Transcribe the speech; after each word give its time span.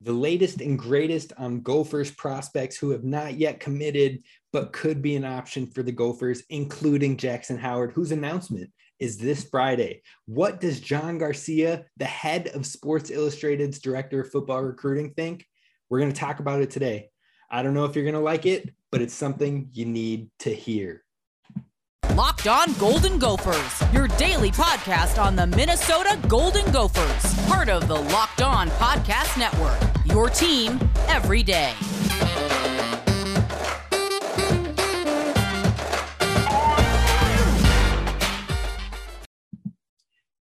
the 0.00 0.12
latest 0.12 0.60
and 0.60 0.78
greatest 0.78 1.32
on 1.38 1.62
Gophers 1.62 2.10
prospects 2.10 2.76
who 2.76 2.90
have 2.90 3.04
not 3.04 3.34
yet 3.34 3.60
committed 3.60 4.22
but 4.52 4.72
could 4.72 5.02
be 5.02 5.16
an 5.16 5.24
option 5.24 5.66
for 5.66 5.82
the 5.82 5.92
Gophers, 5.92 6.42
including 6.50 7.16
Jackson 7.16 7.58
Howard, 7.58 7.92
whose 7.92 8.12
announcement 8.12 8.70
is 8.98 9.18
this 9.18 9.44
Friday. 9.44 10.02
What 10.26 10.60
does 10.60 10.80
John 10.80 11.18
Garcia, 11.18 11.84
the 11.96 12.04
head 12.04 12.48
of 12.48 12.66
Sports 12.66 13.10
Illustrated's 13.10 13.78
director 13.78 14.20
of 14.20 14.30
football 14.30 14.62
recruiting, 14.62 15.12
think? 15.14 15.46
We're 15.88 16.00
going 16.00 16.12
to 16.12 16.18
talk 16.18 16.40
about 16.40 16.62
it 16.62 16.70
today. 16.70 17.10
I 17.50 17.62
don't 17.62 17.74
know 17.74 17.84
if 17.84 17.94
you're 17.94 18.04
going 18.04 18.14
to 18.14 18.20
like 18.20 18.46
it, 18.46 18.74
but 18.90 19.02
it's 19.02 19.14
something 19.14 19.68
you 19.72 19.84
need 19.84 20.30
to 20.40 20.54
hear. 20.54 21.04
Locked 22.16 22.46
On 22.46 22.72
Golden 22.78 23.18
Gophers, 23.18 23.92
your 23.92 24.08
daily 24.08 24.50
podcast 24.50 25.22
on 25.22 25.36
the 25.36 25.46
Minnesota 25.48 26.18
Golden 26.28 26.64
Gophers, 26.72 27.46
part 27.46 27.68
of 27.68 27.88
the 27.88 27.94
Locked 27.94 28.40
On 28.40 28.68
Podcast 28.70 29.38
Network. 29.38 29.78
Your 30.06 30.30
team 30.30 30.80
every 31.08 31.42
day. 31.42 31.74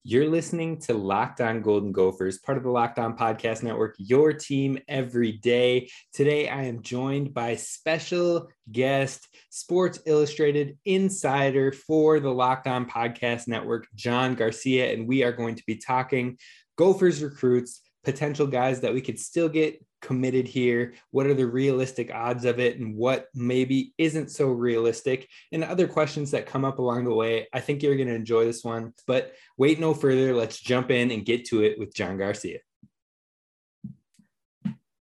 You're 0.05 0.27
listening 0.27 0.79
to 0.79 0.95
Locked 0.95 1.39
On 1.39 1.61
Golden 1.61 1.93
Gophers, 1.93 2.37
part 2.37 2.57
of 2.57 2.65
the 2.65 2.69
Locked 2.69 2.99
On 2.99 3.15
Podcast 3.15 3.63
Network, 3.63 3.95
your 3.97 4.33
team 4.33 4.77
every 4.89 5.31
day. 5.31 5.89
Today, 6.11 6.49
I 6.49 6.63
am 6.63 6.81
joined 6.81 7.33
by 7.33 7.55
special 7.55 8.49
guest, 8.69 9.29
Sports 9.49 9.99
Illustrated 10.05 10.77
insider 10.83 11.71
for 11.71 12.19
the 12.19 12.33
Locked 12.33 12.67
On 12.67 12.85
Podcast 12.85 13.47
Network, 13.47 13.87
John 13.95 14.35
Garcia, 14.35 14.91
and 14.91 15.07
we 15.07 15.23
are 15.23 15.31
going 15.31 15.55
to 15.55 15.63
be 15.65 15.77
talking 15.77 16.37
Gophers 16.75 17.23
recruits, 17.23 17.79
potential 18.03 18.45
guys 18.45 18.81
that 18.81 18.93
we 18.93 18.99
could 18.99 19.17
still 19.17 19.47
get 19.47 19.81
committed 20.03 20.47
here? 20.47 20.93
What 21.09 21.25
are 21.25 21.33
the 21.33 21.47
realistic 21.47 22.13
odds 22.13 22.45
of 22.45 22.59
it? 22.59 22.77
And 22.77 22.95
what 22.95 23.29
maybe 23.33 23.93
isn't 23.97 24.29
so 24.29 24.49
realistic? 24.49 25.27
And 25.51 25.63
other 25.63 25.87
questions 25.87 26.29
that 26.31 26.45
come 26.45 26.63
up 26.63 26.77
along 26.77 27.05
the 27.05 27.13
way. 27.13 27.47
I 27.51 27.59
think 27.59 27.81
you're 27.81 27.95
going 27.95 28.09
to 28.09 28.13
enjoy 28.13 28.45
this 28.45 28.63
one. 28.63 28.93
But 29.07 29.33
wait 29.57 29.79
no 29.79 29.95
further. 29.95 30.35
Let's 30.35 30.59
jump 30.59 30.91
in 30.91 31.09
and 31.09 31.25
get 31.25 31.45
to 31.45 31.63
it 31.63 31.79
with 31.79 31.95
John 31.95 32.17
Garcia. 32.17 32.59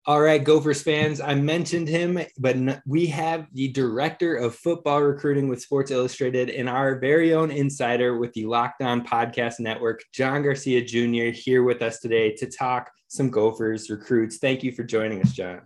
All 0.07 0.21
right, 0.21 0.45
Gophers 0.45 0.83
fans, 0.83 1.19
I 1.19 1.35
mentioned 1.35 1.89
him, 1.89 2.21
but 2.39 2.83
we 2.87 3.07
have 3.07 3.47
the 3.55 3.69
director 3.69 4.37
of 4.37 4.55
football 4.55 5.01
recruiting 5.01 5.49
with 5.49 5.63
Sports 5.63 5.91
Illustrated 5.91 6.51
and 6.51 6.69
our 6.69 6.99
very 6.99 7.33
own 7.33 7.51
insider 7.51 8.19
with 8.19 8.31
the 8.35 8.45
Locked 8.45 8.83
On 8.83 9.03
Podcast 9.03 9.61
Network, 9.61 10.03
John 10.13 10.43
Garcia 10.43 10.85
Jr., 10.85 11.33
here 11.35 11.63
with 11.63 11.81
us 11.81 12.01
today 12.01 12.35
to 12.37 12.51
talk 12.51 12.91
some 13.15 13.31
Gophers 13.31 13.91
recruits. 13.91 14.39
Thank 14.39 14.63
you 14.63 14.73
for 14.73 14.83
joining 14.83 15.23
us, 15.23 15.33
John. 15.33 15.63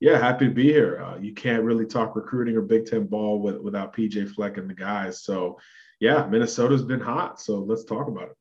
Yeah, 0.00 0.18
happy 0.18 0.48
to 0.48 0.54
be 0.54 0.64
here. 0.64 1.02
Uh, 1.02 1.18
you 1.18 1.32
can't 1.32 1.62
really 1.62 1.86
talk 1.86 2.16
recruiting 2.16 2.56
or 2.56 2.62
Big 2.62 2.84
Ten 2.84 3.06
ball 3.06 3.40
with, 3.40 3.58
without 3.58 3.96
PJ 3.96 4.34
Fleck 4.34 4.58
and 4.58 4.68
the 4.68 4.74
guys. 4.74 5.22
So, 5.22 5.58
yeah, 6.00 6.26
Minnesota's 6.26 6.82
been 6.82 7.00
hot. 7.00 7.40
So 7.40 7.60
let's 7.60 7.84
talk 7.84 8.08
about 8.08 8.30
it. 8.30 8.36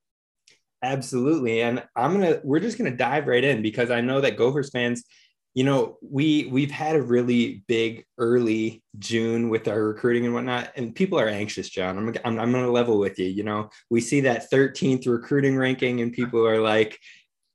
Absolutely. 0.82 1.62
And 1.62 1.84
I'm 1.96 2.20
going 2.20 2.34
to, 2.34 2.42
we're 2.44 2.60
just 2.60 2.78
going 2.78 2.92
to 2.92 2.98
dive 2.98 3.28
right 3.28 3.44
in 3.44 3.62
because 3.62 3.92
I 3.92 4.02
know 4.02 4.20
that 4.20 4.36
Gophers 4.36 4.72
fans, 4.72 5.06
you 5.54 5.64
know, 5.64 5.98
we, 6.02 6.50
we've 6.52 6.72
had 6.72 6.96
a 6.96 7.02
really 7.02 7.64
big 7.68 8.04
early 8.18 8.84
June 9.00 9.50
with 9.50 9.68
our 9.68 9.82
recruiting 9.82 10.26
and 10.26 10.34
whatnot, 10.34 10.72
and 10.76 10.96
people 10.96 11.20
are 11.20 11.30
anxious, 11.30 11.70
John. 11.70 11.98
I'm, 11.98 12.08
I'm, 12.26 12.40
I'm 12.40 12.52
going 12.52 12.66
to 12.66 12.72
level 12.72 12.98
with 12.98 13.20
you. 13.20 13.28
You 13.28 13.44
know, 13.44 13.70
we 13.90 14.02
see 14.02 14.22
that 14.22 14.52
13th 14.52 15.08
recruiting 15.08 15.56
ranking 15.56 16.02
and 16.02 16.12
people 16.12 16.46
are 16.46 16.60
like, 16.60 17.00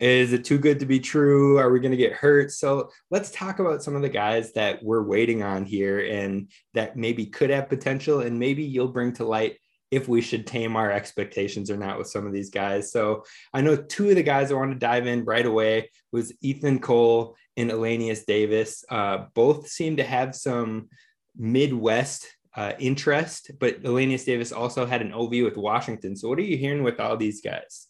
is 0.01 0.33
it 0.33 0.45
too 0.45 0.59
good 0.59 0.79
to 0.81 0.87
be 0.87 1.01
true? 1.01 1.59
Are 1.59 1.71
we 1.71 1.81
going 1.81 1.93
to 1.93 1.97
get 1.97 2.13
hurt? 2.13 2.53
So 2.53 2.91
let's 3.11 3.31
talk 3.31 3.59
about 3.59 3.83
some 3.83 3.97
of 3.97 4.03
the 4.03 4.09
guys 4.09 4.53
that 4.53 4.83
we're 4.83 5.03
waiting 5.03 5.43
on 5.43 5.65
here 5.65 6.01
and 6.01 6.51
that 6.75 6.97
maybe 6.97 7.27
could 7.27 7.51
have 7.51 7.69
potential 7.69 8.21
and 8.21 8.39
maybe 8.39 8.63
you'll 8.63 8.89
bring 8.89 9.13
to 9.15 9.25
light 9.25 9.57
if 9.91 10.07
we 10.07 10.21
should 10.21 10.47
tame 10.47 10.77
our 10.77 10.93
expectations 10.93 11.71
or 11.71 11.77
not 11.77 11.99
with 11.99 12.09
some 12.09 12.27
of 12.27 12.33
these 12.33 12.51
guys. 12.51 12.93
So 12.93 13.25
I 13.55 13.61
know 13.61 13.77
two 13.77 14.11
of 14.11 14.17
the 14.17 14.23
guys 14.23 14.53
I 14.53 14.55
want 14.55 14.73
to 14.73 14.79
dive 14.79 15.07
in 15.07 15.25
right 15.25 15.47
away 15.47 15.91
was 16.13 16.33
Ethan 16.43 16.81
Cole 16.81 17.37
and 17.57 17.71
Elanius 17.71 18.25
Davis. 18.27 18.85
Uh, 18.89 19.25
both 19.35 19.69
seem 19.69 19.97
to 19.97 20.05
have 20.05 20.35
some 20.35 20.89
Midwest 21.37 22.27
uh, 22.55 22.73
interest, 22.79 23.51
but 23.59 23.83
Elanius 23.83 24.27
Davis 24.27 24.53
also 24.53 24.85
had 24.85 25.01
an 25.01 25.15
OV 25.15 25.31
with 25.31 25.57
Washington. 25.57 26.17
So 26.17 26.29
what 26.29 26.39
are 26.39 26.43
you 26.43 26.57
hearing 26.57 26.83
with 26.83 27.01
all 27.01 27.17
these 27.17 27.41
guys? 27.41 27.89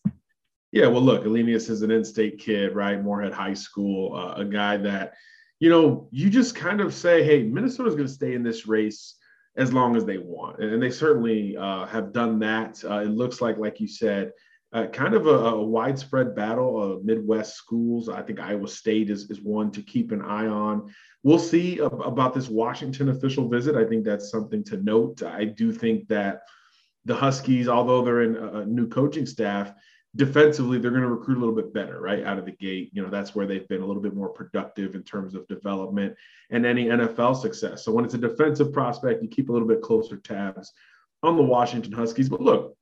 Yeah, 0.70 0.86
well, 0.88 1.00
look, 1.00 1.24
Elenius 1.24 1.70
is 1.70 1.82
an 1.82 1.90
in-state 1.90 2.38
kid, 2.38 2.74
right? 2.74 3.02
Morehead 3.02 3.32
High 3.32 3.54
School, 3.54 4.14
uh, 4.14 4.34
a 4.34 4.44
guy 4.44 4.76
that, 4.76 5.14
you 5.60 5.70
know, 5.70 6.08
you 6.10 6.28
just 6.28 6.54
kind 6.54 6.80
of 6.80 6.92
say, 6.92 7.22
hey, 7.24 7.42
Minnesota's 7.42 7.94
going 7.94 8.06
to 8.06 8.12
stay 8.12 8.34
in 8.34 8.42
this 8.42 8.66
race 8.66 9.16
as 9.56 9.72
long 9.72 9.96
as 9.96 10.04
they 10.04 10.18
want. 10.18 10.62
And, 10.62 10.80
they 10.82 10.90
certainly 10.90 11.56
uh, 11.56 11.86
have 11.86 12.12
done 12.12 12.38
that. 12.40 12.82
Uh, 12.84 13.00
it 13.00 13.08
looks 13.10 13.40
like, 13.40 13.56
like 13.56 13.80
you 13.80 13.88
said, 13.88 14.32
uh, 14.72 14.86
kind 14.86 15.14
of 15.14 15.26
a, 15.26 15.30
a, 15.30 15.64
widespread 15.64 16.34
battle 16.36 16.80
of 16.80 17.04
Midwest 17.04 17.56
schools. 17.56 18.10
I 18.10 18.20
think 18.20 18.38
Iowa 18.38 18.68
State 18.68 19.08
is, 19.08 19.30
is 19.30 19.40
one 19.40 19.70
to 19.72 19.82
keep 19.82 20.12
an 20.12 20.20
eye 20.20 20.46
on. 20.46 20.92
We'll 21.22 21.38
see 21.38 21.80
ab- 21.80 22.02
about 22.02 22.34
this 22.34 22.48
Washington 22.48 23.08
official 23.08 23.48
visit. 23.48 23.74
I 23.74 23.86
think 23.86 24.04
that's 24.04 24.30
something 24.30 24.62
to 24.64 24.76
note. 24.76 25.22
I 25.22 25.46
do 25.46 25.72
think 25.72 26.06
that 26.08 26.42
the 27.06 27.14
Huskies, 27.14 27.68
although 27.68 28.04
they're 28.04 28.22
in 28.22 28.36
a 28.36 28.66
new 28.66 28.86
coaching 28.86 29.24
staff, 29.24 29.72
defensively 30.16 30.78
they're 30.78 30.90
going 30.90 31.02
to 31.02 31.08
recruit 31.08 31.36
a 31.36 31.40
little 31.40 31.54
bit 31.54 31.72
better 31.72 32.00
right 32.00 32.24
out 32.24 32.38
of 32.38 32.46
the 32.46 32.52
gate. 32.52 32.90
You 32.92 33.02
know 33.02 33.10
that's 33.10 33.34
where 33.34 33.46
they've 33.46 33.68
been 33.68 33.82
a 33.82 33.86
little 33.86 34.02
bit 34.02 34.14
more 34.14 34.28
productive 34.28 34.94
in 34.94 35.02
terms 35.02 35.34
of 35.34 35.46
development 35.48 36.14
and 36.50 36.64
any 36.64 36.86
nfl 36.86 37.36
success. 37.36 37.84
So 37.84 37.92
when 37.92 38.04
it's 38.04 38.14
a 38.14 38.18
defensive 38.18 38.72
prospect 38.72 39.22
you 39.22 39.28
keep 39.28 39.48
a 39.48 39.52
little 39.52 39.68
bit 39.68 39.82
closer 39.82 40.16
tabs 40.16 40.72
on 41.22 41.36
the 41.36 41.42
washington 41.42 41.92
huskies. 41.92 42.28
But 42.28 42.40
look 42.40 42.74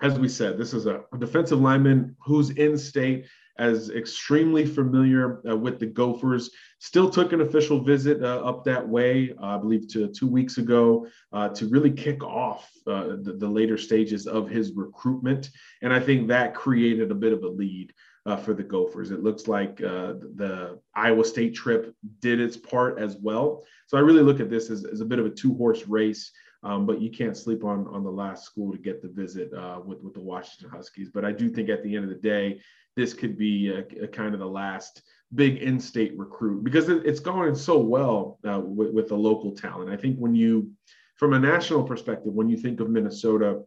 as 0.00 0.18
we 0.18 0.28
said 0.28 0.58
this 0.58 0.74
is 0.74 0.86
a 0.86 1.02
defensive 1.18 1.60
lineman 1.60 2.16
who's 2.20 2.50
in 2.50 2.76
state 2.76 3.26
as 3.58 3.90
extremely 3.90 4.64
familiar 4.64 5.40
uh, 5.48 5.56
with 5.56 5.78
the 5.78 5.86
Gophers. 5.86 6.50
Still 6.78 7.10
took 7.10 7.32
an 7.32 7.42
official 7.42 7.80
visit 7.80 8.22
uh, 8.22 8.42
up 8.44 8.64
that 8.64 8.86
way, 8.86 9.32
uh, 9.40 9.56
I 9.56 9.58
believe, 9.58 9.88
to 9.88 10.08
two 10.08 10.26
weeks 10.26 10.58
ago 10.58 11.06
uh, 11.32 11.48
to 11.50 11.68
really 11.68 11.90
kick 11.90 12.24
off 12.24 12.70
uh, 12.86 13.16
the, 13.22 13.36
the, 13.38 13.48
later 13.48 13.78
stages 13.78 14.26
of 14.26 14.48
his 14.48 14.72
recruitment. 14.72 15.50
And 15.82 15.92
I 15.92 16.00
think 16.00 16.28
that 16.28 16.54
created 16.54 17.10
a 17.10 17.14
bit 17.14 17.32
of 17.32 17.42
a 17.42 17.48
lead. 17.48 17.92
Uh, 18.24 18.36
for 18.36 18.54
the 18.54 18.62
Gophers, 18.62 19.10
it 19.10 19.24
looks 19.24 19.48
like 19.48 19.78
the 19.78 20.78
Iowa 20.94 21.24
State 21.24 21.56
trip 21.56 21.92
did 22.20 22.40
its 22.40 22.56
part 22.56 23.00
as 23.00 23.16
well. 23.16 23.64
So 23.88 23.98
I 23.98 24.00
really 24.00 24.22
look 24.22 24.38
at 24.38 24.48
this 24.48 24.70
as, 24.70 24.84
as 24.84 25.00
a 25.00 25.04
bit 25.04 25.18
of 25.18 25.26
a 25.26 25.30
two-horse 25.30 25.88
race. 25.88 26.30
Um, 26.64 26.86
but 26.86 27.00
you 27.00 27.10
can't 27.10 27.36
sleep 27.36 27.64
on 27.64 27.88
on 27.88 28.04
the 28.04 28.10
last 28.10 28.44
school 28.44 28.70
to 28.70 28.78
get 28.78 29.02
the 29.02 29.08
visit 29.08 29.52
uh, 29.52 29.80
with 29.84 30.00
with 30.00 30.14
the 30.14 30.20
Washington 30.20 30.70
Huskies. 30.70 31.10
But 31.12 31.24
I 31.24 31.32
do 31.32 31.48
think 31.48 31.68
at 31.68 31.82
the 31.82 31.96
end 31.96 32.04
of 32.04 32.10
the 32.10 32.28
day, 32.28 32.60
this 32.96 33.14
could 33.14 33.38
be 33.38 33.68
a, 33.68 34.04
a 34.04 34.08
kind 34.08 34.34
of 34.34 34.40
the 34.40 34.46
last 34.46 35.02
big 35.34 35.58
in-state 35.58 36.12
recruit 36.18 36.62
because 36.62 36.88
it, 36.88 37.06
it's 37.06 37.20
going 37.20 37.54
so 37.54 37.78
well 37.78 38.38
uh, 38.46 38.60
with, 38.60 38.92
with 38.92 39.08
the 39.08 39.16
local 39.16 39.52
talent. 39.52 39.90
I 39.90 39.96
think 39.96 40.18
when 40.18 40.34
you, 40.34 40.70
from 41.16 41.32
a 41.32 41.38
national 41.38 41.84
perspective, 41.84 42.32
when 42.32 42.48
you 42.48 42.56
think 42.56 42.80
of 42.80 42.90
Minnesota, 42.90 43.62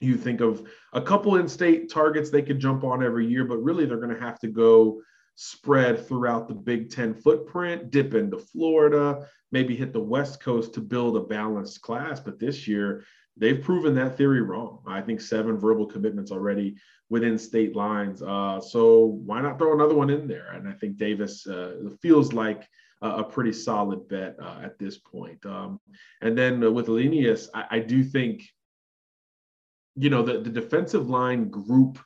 you 0.00 0.16
think 0.16 0.40
of 0.40 0.66
a 0.92 1.00
couple 1.00 1.36
in-state 1.36 1.90
targets 1.90 2.30
they 2.30 2.42
could 2.42 2.58
jump 2.58 2.82
on 2.82 3.04
every 3.04 3.26
year, 3.26 3.44
but 3.44 3.58
really 3.58 3.84
they're 3.84 3.98
going 3.98 4.14
to 4.14 4.20
have 4.20 4.38
to 4.40 4.48
go 4.48 5.00
spread 5.34 6.06
throughout 6.06 6.48
the 6.48 6.54
Big 6.54 6.90
Ten 6.90 7.14
footprint, 7.14 7.90
dip 7.90 8.14
into 8.14 8.38
Florida, 8.38 9.26
maybe 9.50 9.76
hit 9.76 9.92
the 9.92 10.00
West 10.00 10.42
Coast 10.42 10.74
to 10.74 10.80
build 10.80 11.16
a 11.16 11.20
balanced 11.20 11.82
class. 11.82 12.20
But 12.20 12.38
this 12.38 12.66
year, 12.66 13.04
they've 13.36 13.62
proven 13.62 13.94
that 13.94 14.16
theory 14.16 14.42
wrong. 14.42 14.80
I 14.86 15.00
think 15.00 15.20
seven 15.20 15.58
verbal 15.58 15.86
commitments 15.86 16.30
already 16.30 16.76
within 17.08 17.38
state 17.38 17.76
lines. 17.76 18.22
Uh, 18.22 18.60
so 18.60 19.20
why 19.24 19.40
not 19.40 19.58
throw 19.58 19.74
another 19.74 19.94
one 19.94 20.10
in 20.10 20.26
there? 20.26 20.52
And 20.52 20.68
I 20.68 20.72
think 20.72 20.96
Davis 20.96 21.46
uh, 21.46 21.74
feels 22.00 22.32
like 22.32 22.68
a 23.02 23.24
pretty 23.24 23.52
solid 23.52 24.08
bet 24.08 24.36
uh, 24.40 24.60
at 24.62 24.78
this 24.78 24.98
point. 24.98 25.44
Um, 25.44 25.80
and 26.20 26.38
then 26.38 26.72
with 26.72 26.86
Elanius, 26.86 27.48
I, 27.52 27.64
I, 27.70 27.78
do 27.80 28.04
think, 28.04 28.48
you 29.96 30.08
know, 30.08 30.22
the, 30.22 30.38
the 30.38 30.50
defensive 30.50 31.10
line 31.10 31.48
group 31.48 31.98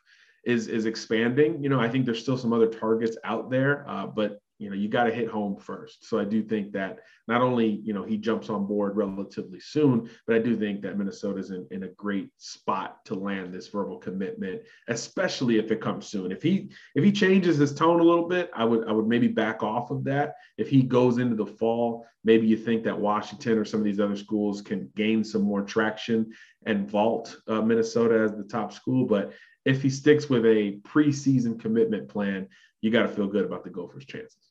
is 0.44 0.68
is 0.68 0.86
expanding. 0.86 1.62
You 1.62 1.68
know, 1.68 1.80
I 1.80 1.88
think 1.88 2.06
there's 2.06 2.22
still 2.22 2.38
some 2.38 2.52
other 2.52 2.68
targets 2.68 3.18
out 3.24 3.50
there, 3.50 3.84
uh, 3.88 4.06
but 4.06 4.38
you 4.58 4.70
know, 4.70 4.76
you 4.76 4.88
got 4.88 5.04
to 5.04 5.12
hit 5.12 5.28
home 5.28 5.56
first. 5.56 6.08
So 6.08 6.18
I 6.18 6.24
do 6.24 6.42
think 6.42 6.72
that 6.72 7.00
not 7.28 7.42
only, 7.42 7.66
you 7.66 7.92
know, 7.92 8.04
he 8.04 8.16
jumps 8.16 8.48
on 8.48 8.66
board 8.66 8.96
relatively 8.96 9.60
soon, 9.60 10.08
but 10.26 10.36
I 10.36 10.38
do 10.38 10.56
think 10.56 10.80
that 10.82 10.96
Minnesota's 10.96 11.50
in, 11.50 11.66
in 11.70 11.82
a 11.82 11.88
great 11.88 12.30
spot 12.38 13.04
to 13.06 13.14
land 13.14 13.52
this 13.52 13.68
verbal 13.68 13.98
commitment, 13.98 14.62
especially 14.88 15.58
if 15.58 15.70
it 15.70 15.80
comes 15.80 16.06
soon. 16.06 16.32
If 16.32 16.42
he 16.42 16.70
if 16.94 17.04
he 17.04 17.12
changes 17.12 17.58
his 17.58 17.74
tone 17.74 18.00
a 18.00 18.04
little 18.04 18.28
bit, 18.28 18.50
I 18.54 18.64
would 18.64 18.88
I 18.88 18.92
would 18.92 19.06
maybe 19.06 19.28
back 19.28 19.62
off 19.62 19.90
of 19.90 20.04
that. 20.04 20.34
If 20.56 20.68
he 20.68 20.82
goes 20.82 21.18
into 21.18 21.36
the 21.36 21.46
fall, 21.46 22.06
maybe 22.24 22.46
you 22.46 22.56
think 22.56 22.84
that 22.84 22.98
Washington 22.98 23.58
or 23.58 23.64
some 23.64 23.80
of 23.80 23.84
these 23.84 24.00
other 24.00 24.16
schools 24.16 24.62
can 24.62 24.90
gain 24.96 25.22
some 25.22 25.42
more 25.42 25.62
traction 25.62 26.32
and 26.64 26.90
vault 26.90 27.36
uh, 27.46 27.60
Minnesota 27.60 28.20
as 28.20 28.32
the 28.32 28.44
top 28.44 28.72
school. 28.72 29.04
But 29.06 29.32
if 29.66 29.82
he 29.82 29.90
sticks 29.90 30.30
with 30.30 30.46
a 30.46 30.78
preseason 30.84 31.60
commitment 31.60 32.08
plan, 32.08 32.48
you 32.80 32.90
got 32.90 33.02
to 33.02 33.08
feel 33.08 33.26
good 33.26 33.44
about 33.44 33.64
the 33.64 33.70
Gophers' 33.70 34.06
chances. 34.06 34.45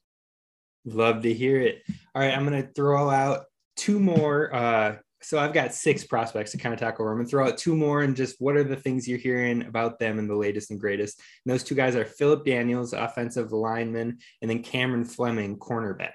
Love 0.85 1.23
to 1.23 1.33
hear 1.33 1.59
it. 1.59 1.83
All 2.13 2.21
right, 2.21 2.35
I'm 2.35 2.47
going 2.47 2.61
to 2.61 2.69
throw 2.73 3.09
out 3.09 3.45
two 3.75 3.99
more. 3.99 4.53
Uh, 4.53 4.95
so 5.21 5.39
I've 5.39 5.53
got 5.53 5.73
six 5.73 6.03
prospects 6.03 6.51
to 6.51 6.57
kind 6.57 6.73
of 6.73 6.79
tackle. 6.79 7.07
I'm 7.07 7.15
going 7.15 7.25
to 7.25 7.29
throw 7.29 7.47
out 7.47 7.57
two 7.57 7.75
more 7.75 8.03
and 8.03 8.15
just 8.15 8.35
what 8.39 8.55
are 8.55 8.63
the 8.63 8.75
things 8.75 9.07
you're 9.07 9.17
hearing 9.17 9.65
about 9.65 9.97
them 9.97 10.19
and 10.19 10.29
the 10.29 10.35
latest 10.35 10.69
and 10.69 10.79
greatest. 10.79 11.19
And 11.45 11.51
those 11.51 11.63
two 11.63 11.73
guys 11.73 11.95
are 11.95 12.05
Philip 12.05 12.45
Daniels, 12.45 12.93
offensive 12.93 13.51
lineman, 13.51 14.19
and 14.41 14.51
then 14.51 14.61
Cameron 14.61 15.03
Fleming, 15.03 15.57
cornerback. 15.57 16.11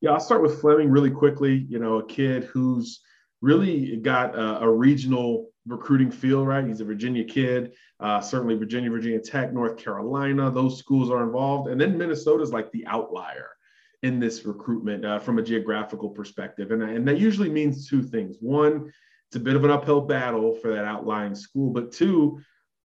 Yeah, 0.00 0.12
I'll 0.12 0.20
start 0.20 0.42
with 0.42 0.60
Fleming 0.60 0.90
really 0.90 1.10
quickly. 1.10 1.66
You 1.68 1.80
know, 1.80 1.98
a 1.98 2.06
kid 2.06 2.44
who's 2.44 3.00
really 3.40 3.96
got 3.96 4.36
a, 4.36 4.60
a 4.60 4.70
regional 4.70 5.48
recruiting 5.66 6.10
feel, 6.10 6.46
right? 6.46 6.64
He's 6.64 6.80
a 6.80 6.84
Virginia 6.84 7.24
kid, 7.24 7.72
uh, 7.98 8.20
certainly 8.20 8.54
Virginia, 8.54 8.90
Virginia 8.90 9.20
Tech, 9.20 9.52
North 9.52 9.76
Carolina, 9.76 10.50
those 10.50 10.78
schools 10.78 11.10
are 11.10 11.24
involved. 11.24 11.68
And 11.68 11.80
then 11.80 11.98
Minnesota's 11.98 12.52
like 12.52 12.70
the 12.70 12.86
outlier 12.86 13.50
in 14.04 14.20
this 14.20 14.44
recruitment 14.44 15.02
uh, 15.02 15.18
from 15.18 15.38
a 15.38 15.42
geographical 15.42 16.10
perspective. 16.10 16.72
And, 16.72 16.82
and 16.82 17.08
that 17.08 17.18
usually 17.18 17.48
means 17.48 17.88
two 17.88 18.02
things. 18.02 18.36
One, 18.38 18.92
it's 19.28 19.36
a 19.36 19.40
bit 19.40 19.56
of 19.56 19.64
an 19.64 19.70
uphill 19.70 20.02
battle 20.02 20.54
for 20.60 20.74
that 20.74 20.84
outlying 20.84 21.34
school, 21.34 21.70
but 21.70 21.90
two, 21.90 22.38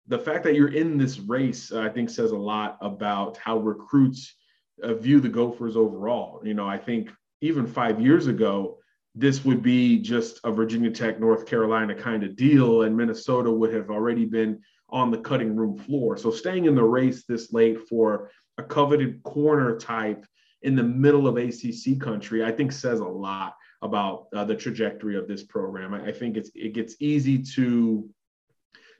the 0.07 0.17
fact 0.17 0.45
that 0.45 0.55
you're 0.55 0.73
in 0.73 0.97
this 0.97 1.19
race, 1.19 1.73
I 1.73 1.89
think, 1.89 2.09
says 2.09 2.31
a 2.31 2.37
lot 2.37 2.77
about 2.81 3.35
how 3.35 3.57
recruits 3.57 4.33
uh, 4.81 4.93
view 4.93 5.19
the 5.19 5.29
Gophers 5.29 5.75
overall. 5.75 6.41
You 6.45 6.53
know, 6.53 6.67
I 6.67 6.77
think 6.77 7.11
even 7.41 7.67
five 7.67 7.99
years 7.99 8.27
ago, 8.27 8.77
this 9.13 9.43
would 9.43 9.61
be 9.61 9.99
just 9.99 10.39
a 10.45 10.51
Virginia 10.51 10.91
Tech, 10.91 11.19
North 11.19 11.45
Carolina 11.45 11.93
kind 11.93 12.23
of 12.23 12.37
deal, 12.37 12.83
and 12.83 12.95
Minnesota 12.95 13.51
would 13.51 13.73
have 13.73 13.89
already 13.89 14.23
been 14.23 14.61
on 14.89 15.11
the 15.11 15.17
cutting 15.17 15.57
room 15.57 15.77
floor. 15.77 16.17
So 16.17 16.31
staying 16.31 16.65
in 16.65 16.75
the 16.75 16.83
race 16.83 17.25
this 17.25 17.51
late 17.51 17.79
for 17.89 18.31
a 18.57 18.63
coveted 18.63 19.21
corner 19.23 19.77
type 19.77 20.25
in 20.63 20.75
the 20.75 20.83
middle 20.83 21.27
of 21.27 21.37
ACC 21.37 21.99
country, 21.99 22.43
I 22.43 22.51
think 22.51 22.71
says 22.71 22.99
a 22.99 23.05
lot 23.05 23.55
about 23.81 24.27
uh, 24.35 24.43
the 24.45 24.55
trajectory 24.55 25.17
of 25.17 25.27
this 25.27 25.43
program. 25.43 25.93
I, 25.93 26.07
I, 26.07 26.11
think 26.11 26.37
it's 26.37 26.51
it 26.53 26.73
gets 26.73 26.95
easy 26.99 27.41
to 27.55 28.07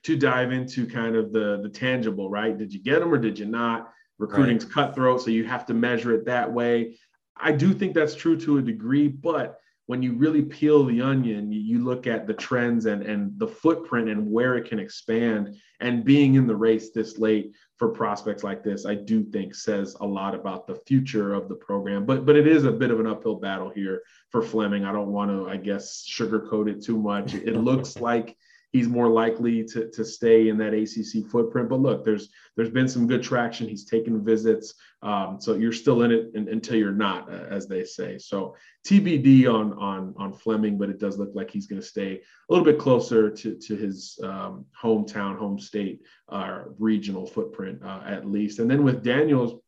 to 0.03 0.17
dive 0.17 0.51
into 0.51 0.87
kind 0.87 1.15
of 1.15 1.31
the 1.31 1.59
the 1.61 1.69
tangible, 1.69 2.29
right? 2.29 2.57
Did 2.57 2.73
you 2.73 2.81
get 2.81 2.99
them 2.99 3.13
or 3.13 3.17
did 3.17 3.37
you 3.37 3.45
not? 3.45 3.91
Recruiting's 4.17 4.65
right. 4.65 4.73
cutthroat, 4.73 5.21
so 5.21 5.31
you 5.31 5.45
have 5.45 5.65
to 5.67 5.73
measure 5.73 6.13
it 6.13 6.25
that 6.25 6.51
way. 6.51 6.97
I 7.35 7.51
do 7.51 7.73
think 7.73 7.93
that's 7.93 8.15
true 8.15 8.37
to 8.41 8.57
a 8.57 8.61
degree, 8.61 9.07
but 9.07 9.59
when 9.87 10.01
you 10.01 10.13
really 10.13 10.41
peel 10.41 10.85
the 10.85 11.01
onion, 11.01 11.51
you 11.51 11.83
look 11.83 12.07
at 12.07 12.27
the 12.27 12.33
trends 12.33 12.85
and, 12.85 13.03
and 13.03 13.37
the 13.37 13.47
footprint 13.47 14.09
and 14.09 14.31
where 14.31 14.55
it 14.55 14.69
can 14.69 14.79
expand. 14.79 15.55
And 15.79 16.05
being 16.05 16.35
in 16.35 16.47
the 16.47 16.55
race 16.55 16.91
this 16.91 17.17
late 17.17 17.51
for 17.77 17.89
prospects 17.89 18.43
like 18.43 18.63
this, 18.63 18.85
I 18.85 18.95
do 18.95 19.23
think 19.23 19.55
says 19.55 19.95
a 19.99 20.05
lot 20.05 20.35
about 20.35 20.67
the 20.67 20.75
future 20.75 21.33
of 21.33 21.49
the 21.49 21.55
program. 21.55 22.05
But 22.05 22.25
but 22.25 22.35
it 22.35 22.47
is 22.47 22.65
a 22.65 22.71
bit 22.71 22.91
of 22.91 22.99
an 22.99 23.07
uphill 23.07 23.35
battle 23.35 23.69
here 23.69 24.01
for 24.29 24.41
Fleming. 24.41 24.85
I 24.85 24.91
don't 24.91 25.11
want 25.11 25.31
to, 25.31 25.49
I 25.49 25.57
guess, 25.57 26.07
sugarcoat 26.07 26.69
it 26.69 26.83
too 26.83 26.97
much. 26.97 27.33
It 27.33 27.57
looks 27.57 27.97
like 27.99 28.37
he's 28.71 28.87
more 28.87 29.09
likely 29.09 29.63
to, 29.65 29.89
to 29.91 30.05
stay 30.05 30.47
in 30.47 30.57
that 30.57 30.73
ACC 30.73 31.29
footprint. 31.29 31.69
But 31.69 31.81
look, 31.81 32.03
there's 32.03 32.29
there's 32.55 32.69
been 32.69 32.87
some 32.87 33.07
good 33.07 33.23
traction. 33.23 33.67
He's 33.67 33.85
taken 33.85 34.23
visits, 34.23 34.73
um, 35.01 35.37
so 35.39 35.55
you're 35.55 35.73
still 35.73 36.03
in 36.03 36.11
it 36.11 36.31
in, 36.33 36.47
until 36.47 36.77
you're 36.77 36.91
not, 36.91 37.31
uh, 37.31 37.45
as 37.49 37.67
they 37.67 37.83
say. 37.83 38.17
So 38.17 38.55
TBD 38.87 39.51
on 39.53 39.73
on 39.73 40.13
on 40.17 40.33
Fleming, 40.33 40.77
but 40.77 40.89
it 40.89 40.99
does 40.99 41.17
look 41.17 41.31
like 41.33 41.51
he's 41.51 41.67
going 41.67 41.81
to 41.81 41.87
stay 41.87 42.15
a 42.15 42.53
little 42.53 42.65
bit 42.65 42.79
closer 42.79 43.29
to 43.29 43.55
to 43.55 43.75
his 43.75 44.17
um, 44.23 44.65
hometown, 44.81 45.37
home 45.37 45.59
state, 45.59 46.01
uh, 46.29 46.63
regional 46.79 47.25
footprint 47.25 47.81
uh, 47.83 48.01
at 48.05 48.29
least. 48.29 48.59
And 48.59 48.69
then 48.69 48.83
with 48.83 49.03
Daniels. 49.03 49.61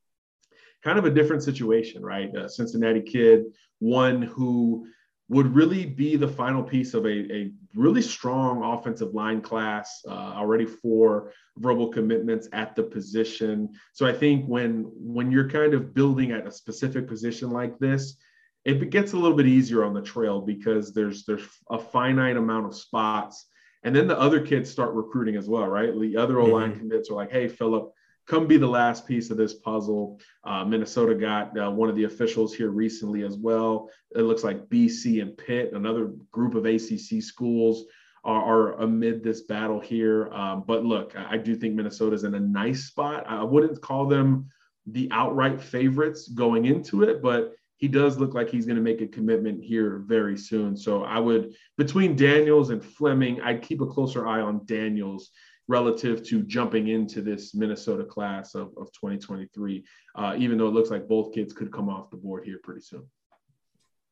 Kind 0.83 1.00
of 1.00 1.05
a 1.05 1.09
different 1.09 1.41
situation, 1.41 2.03
right? 2.03 2.35
A 2.35 2.50
Cincinnati 2.50 3.01
kid, 3.01 3.45
one 3.79 4.21
who 4.21 4.85
would 5.29 5.55
really 5.55 5.85
be 5.85 6.15
the 6.15 6.27
final 6.27 6.61
piece 6.61 6.93
of 6.93 7.05
a, 7.05 7.33
a 7.33 7.51
really 7.75 8.01
strong 8.01 8.63
offensive 8.63 9.13
line 9.13 9.41
class, 9.41 10.01
uh, 10.07 10.11
already 10.11 10.65
four 10.65 11.31
verbal 11.57 11.87
commitments 11.87 12.47
at 12.53 12.75
the 12.75 12.83
position. 12.83 13.69
So 13.93 14.05
I 14.05 14.13
think 14.13 14.45
when 14.45 14.91
when 14.93 15.31
you're 15.31 15.49
kind 15.49 15.73
of 15.73 15.93
building 15.93 16.31
at 16.31 16.47
a 16.47 16.51
specific 16.51 17.07
position 17.07 17.51
like 17.51 17.79
this, 17.79 18.17
it 18.65 18.89
gets 18.89 19.13
a 19.13 19.17
little 19.17 19.37
bit 19.37 19.47
easier 19.47 19.83
on 19.83 19.93
the 19.93 20.01
trail 20.01 20.41
because 20.41 20.93
there's 20.93 21.25
there's 21.25 21.47
a 21.69 21.79
finite 21.79 22.37
amount 22.37 22.65
of 22.65 22.75
spots. 22.75 23.47
And 23.85 23.93
then 23.93 24.07
the 24.07 24.19
other 24.19 24.39
kids 24.39 24.69
start 24.69 24.93
recruiting 24.93 25.35
as 25.35 25.49
well, 25.49 25.67
right? 25.67 25.93
The 25.99 26.15
other 26.15 26.39
O 26.39 26.45
line 26.45 26.71
mm-hmm. 26.71 26.79
commits 26.79 27.09
are 27.09 27.15
like, 27.15 27.31
hey, 27.31 27.49
Philip, 27.49 27.91
come 28.27 28.47
be 28.47 28.57
the 28.57 28.67
last 28.67 29.07
piece 29.07 29.29
of 29.29 29.37
this 29.37 29.53
puzzle. 29.53 30.19
Uh, 30.43 30.63
Minnesota 30.63 31.15
got 31.15 31.57
uh, 31.57 31.69
one 31.69 31.89
of 31.89 31.95
the 31.95 32.05
officials 32.05 32.53
here 32.53 32.69
recently 32.69 33.23
as 33.23 33.37
well. 33.37 33.89
It 34.15 34.21
looks 34.21 34.43
like 34.43 34.69
BC 34.69 35.21
and 35.21 35.37
Pitt, 35.37 35.73
another 35.73 36.13
group 36.31 36.55
of 36.55 36.65
ACC 36.65 37.21
schools, 37.21 37.85
are, 38.23 38.43
are 38.43 38.81
amid 38.81 39.23
this 39.23 39.41
battle 39.41 39.79
here. 39.79 40.31
Um, 40.31 40.63
but 40.65 40.85
look, 40.85 41.15
I, 41.15 41.33
I 41.33 41.37
do 41.37 41.55
think 41.55 41.75
Minnesota's 41.75 42.23
in 42.23 42.35
a 42.35 42.39
nice 42.39 42.85
spot. 42.85 43.25
I 43.27 43.43
wouldn't 43.43 43.81
call 43.81 44.07
them 44.07 44.49
the 44.85 45.09
outright 45.11 45.61
favorites 45.61 46.29
going 46.29 46.65
into 46.65 47.03
it, 47.03 47.21
but 47.21 47.53
he 47.77 47.89
does 47.89 48.17
look 48.17 48.33
like 48.33 48.49
he's 48.49 48.65
going 48.65 48.77
to 48.77 48.81
make 48.81 49.01
a 49.01 49.07
commitment 49.07 49.61
here 49.61 50.03
very 50.07 50.37
soon. 50.37 50.77
So 50.77 51.03
I 51.03 51.19
would, 51.19 51.53
between 51.77 52.15
Daniels 52.15 52.69
and 52.69 52.83
Fleming, 52.83 53.41
I'd 53.41 53.61
keep 53.61 53.81
a 53.81 53.85
closer 53.85 54.25
eye 54.25 54.39
on 54.39 54.65
Daniels 54.65 55.31
relative 55.68 56.24
to 56.24 56.44
jumping 56.44 56.89
into 56.89 57.21
this 57.21 57.56
Minnesota 57.56 58.04
class 58.04 58.56
of, 58.56 58.69
of 58.77 58.92
2023, 58.94 59.83
uh, 60.15 60.36
even 60.38 60.57
though 60.57 60.68
it 60.68 60.74
looks 60.74 60.89
like 60.89 61.07
both 61.07 61.33
kids 61.33 61.54
could 61.54 61.71
come 61.71 61.89
off 61.89 62.10
the 62.10 62.18
board 62.18 62.45
here 62.45 62.60
pretty 62.63 62.81
soon. 62.81 63.06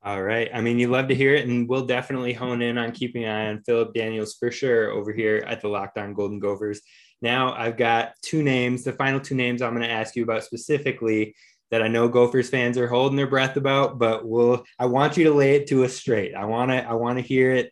All 0.03 0.23
right. 0.23 0.49
I 0.51 0.61
mean, 0.61 0.79
you 0.79 0.87
love 0.87 1.09
to 1.09 1.15
hear 1.15 1.35
it, 1.35 1.47
and 1.47 1.69
we'll 1.69 1.85
definitely 1.85 2.33
hone 2.33 2.63
in 2.63 2.79
on 2.79 2.91
keeping 2.91 3.25
an 3.25 3.29
eye 3.29 3.49
on 3.49 3.61
Philip 3.63 3.93
Daniels 3.93 4.33
for 4.33 4.49
sure 4.49 4.89
over 4.89 5.13
here 5.13 5.43
at 5.45 5.61
the 5.61 5.67
Locked 5.67 5.99
On 5.99 6.15
Golden 6.15 6.39
Gophers. 6.39 6.81
Now, 7.21 7.53
I've 7.53 7.77
got 7.77 8.13
two 8.23 8.41
names, 8.41 8.83
the 8.83 8.93
final 8.93 9.19
two 9.19 9.35
names 9.35 9.61
I'm 9.61 9.75
going 9.75 9.83
to 9.83 9.93
ask 9.93 10.15
you 10.15 10.23
about 10.23 10.43
specifically 10.43 11.35
that 11.69 11.83
I 11.83 11.87
know 11.87 12.09
Gophers 12.09 12.49
fans 12.49 12.77
are 12.77 12.87
holding 12.87 13.15
their 13.15 13.27
breath 13.27 13.57
about, 13.57 13.99
but 13.99 14.27
we'll 14.27 14.63
I 14.77 14.87
want 14.87 15.17
you 15.17 15.25
to 15.25 15.33
lay 15.33 15.55
it 15.55 15.67
to 15.67 15.85
us 15.85 15.95
straight. 15.95 16.35
I 16.35 16.45
want 16.45 16.71
to 16.71 16.77
I 16.77 16.93
want 16.93 17.17
to 17.17 17.23
hear 17.23 17.53
it. 17.53 17.71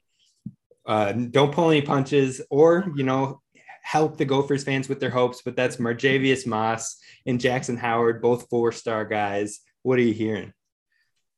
Uh, 0.86 1.12
don't 1.12 1.54
pull 1.54 1.70
any 1.70 1.82
punches, 1.82 2.42
or 2.50 2.92
you 2.96 3.04
know, 3.04 3.42
help 3.90 4.18
the 4.18 4.26
Gophers 4.26 4.64
fans 4.64 4.88
with 4.88 5.00
their 5.00 5.10
hopes, 5.10 5.42
but 5.44 5.56
that's 5.56 5.78
Marjavius 5.78 6.46
Moss 6.46 6.96
and 7.26 7.40
Jackson 7.40 7.76
Howard, 7.76 8.22
both 8.22 8.48
four 8.48 8.72
star 8.72 9.04
guys. 9.04 9.62
What 9.82 9.98
are 9.98 10.04
you 10.04 10.14
hearing? 10.14 10.54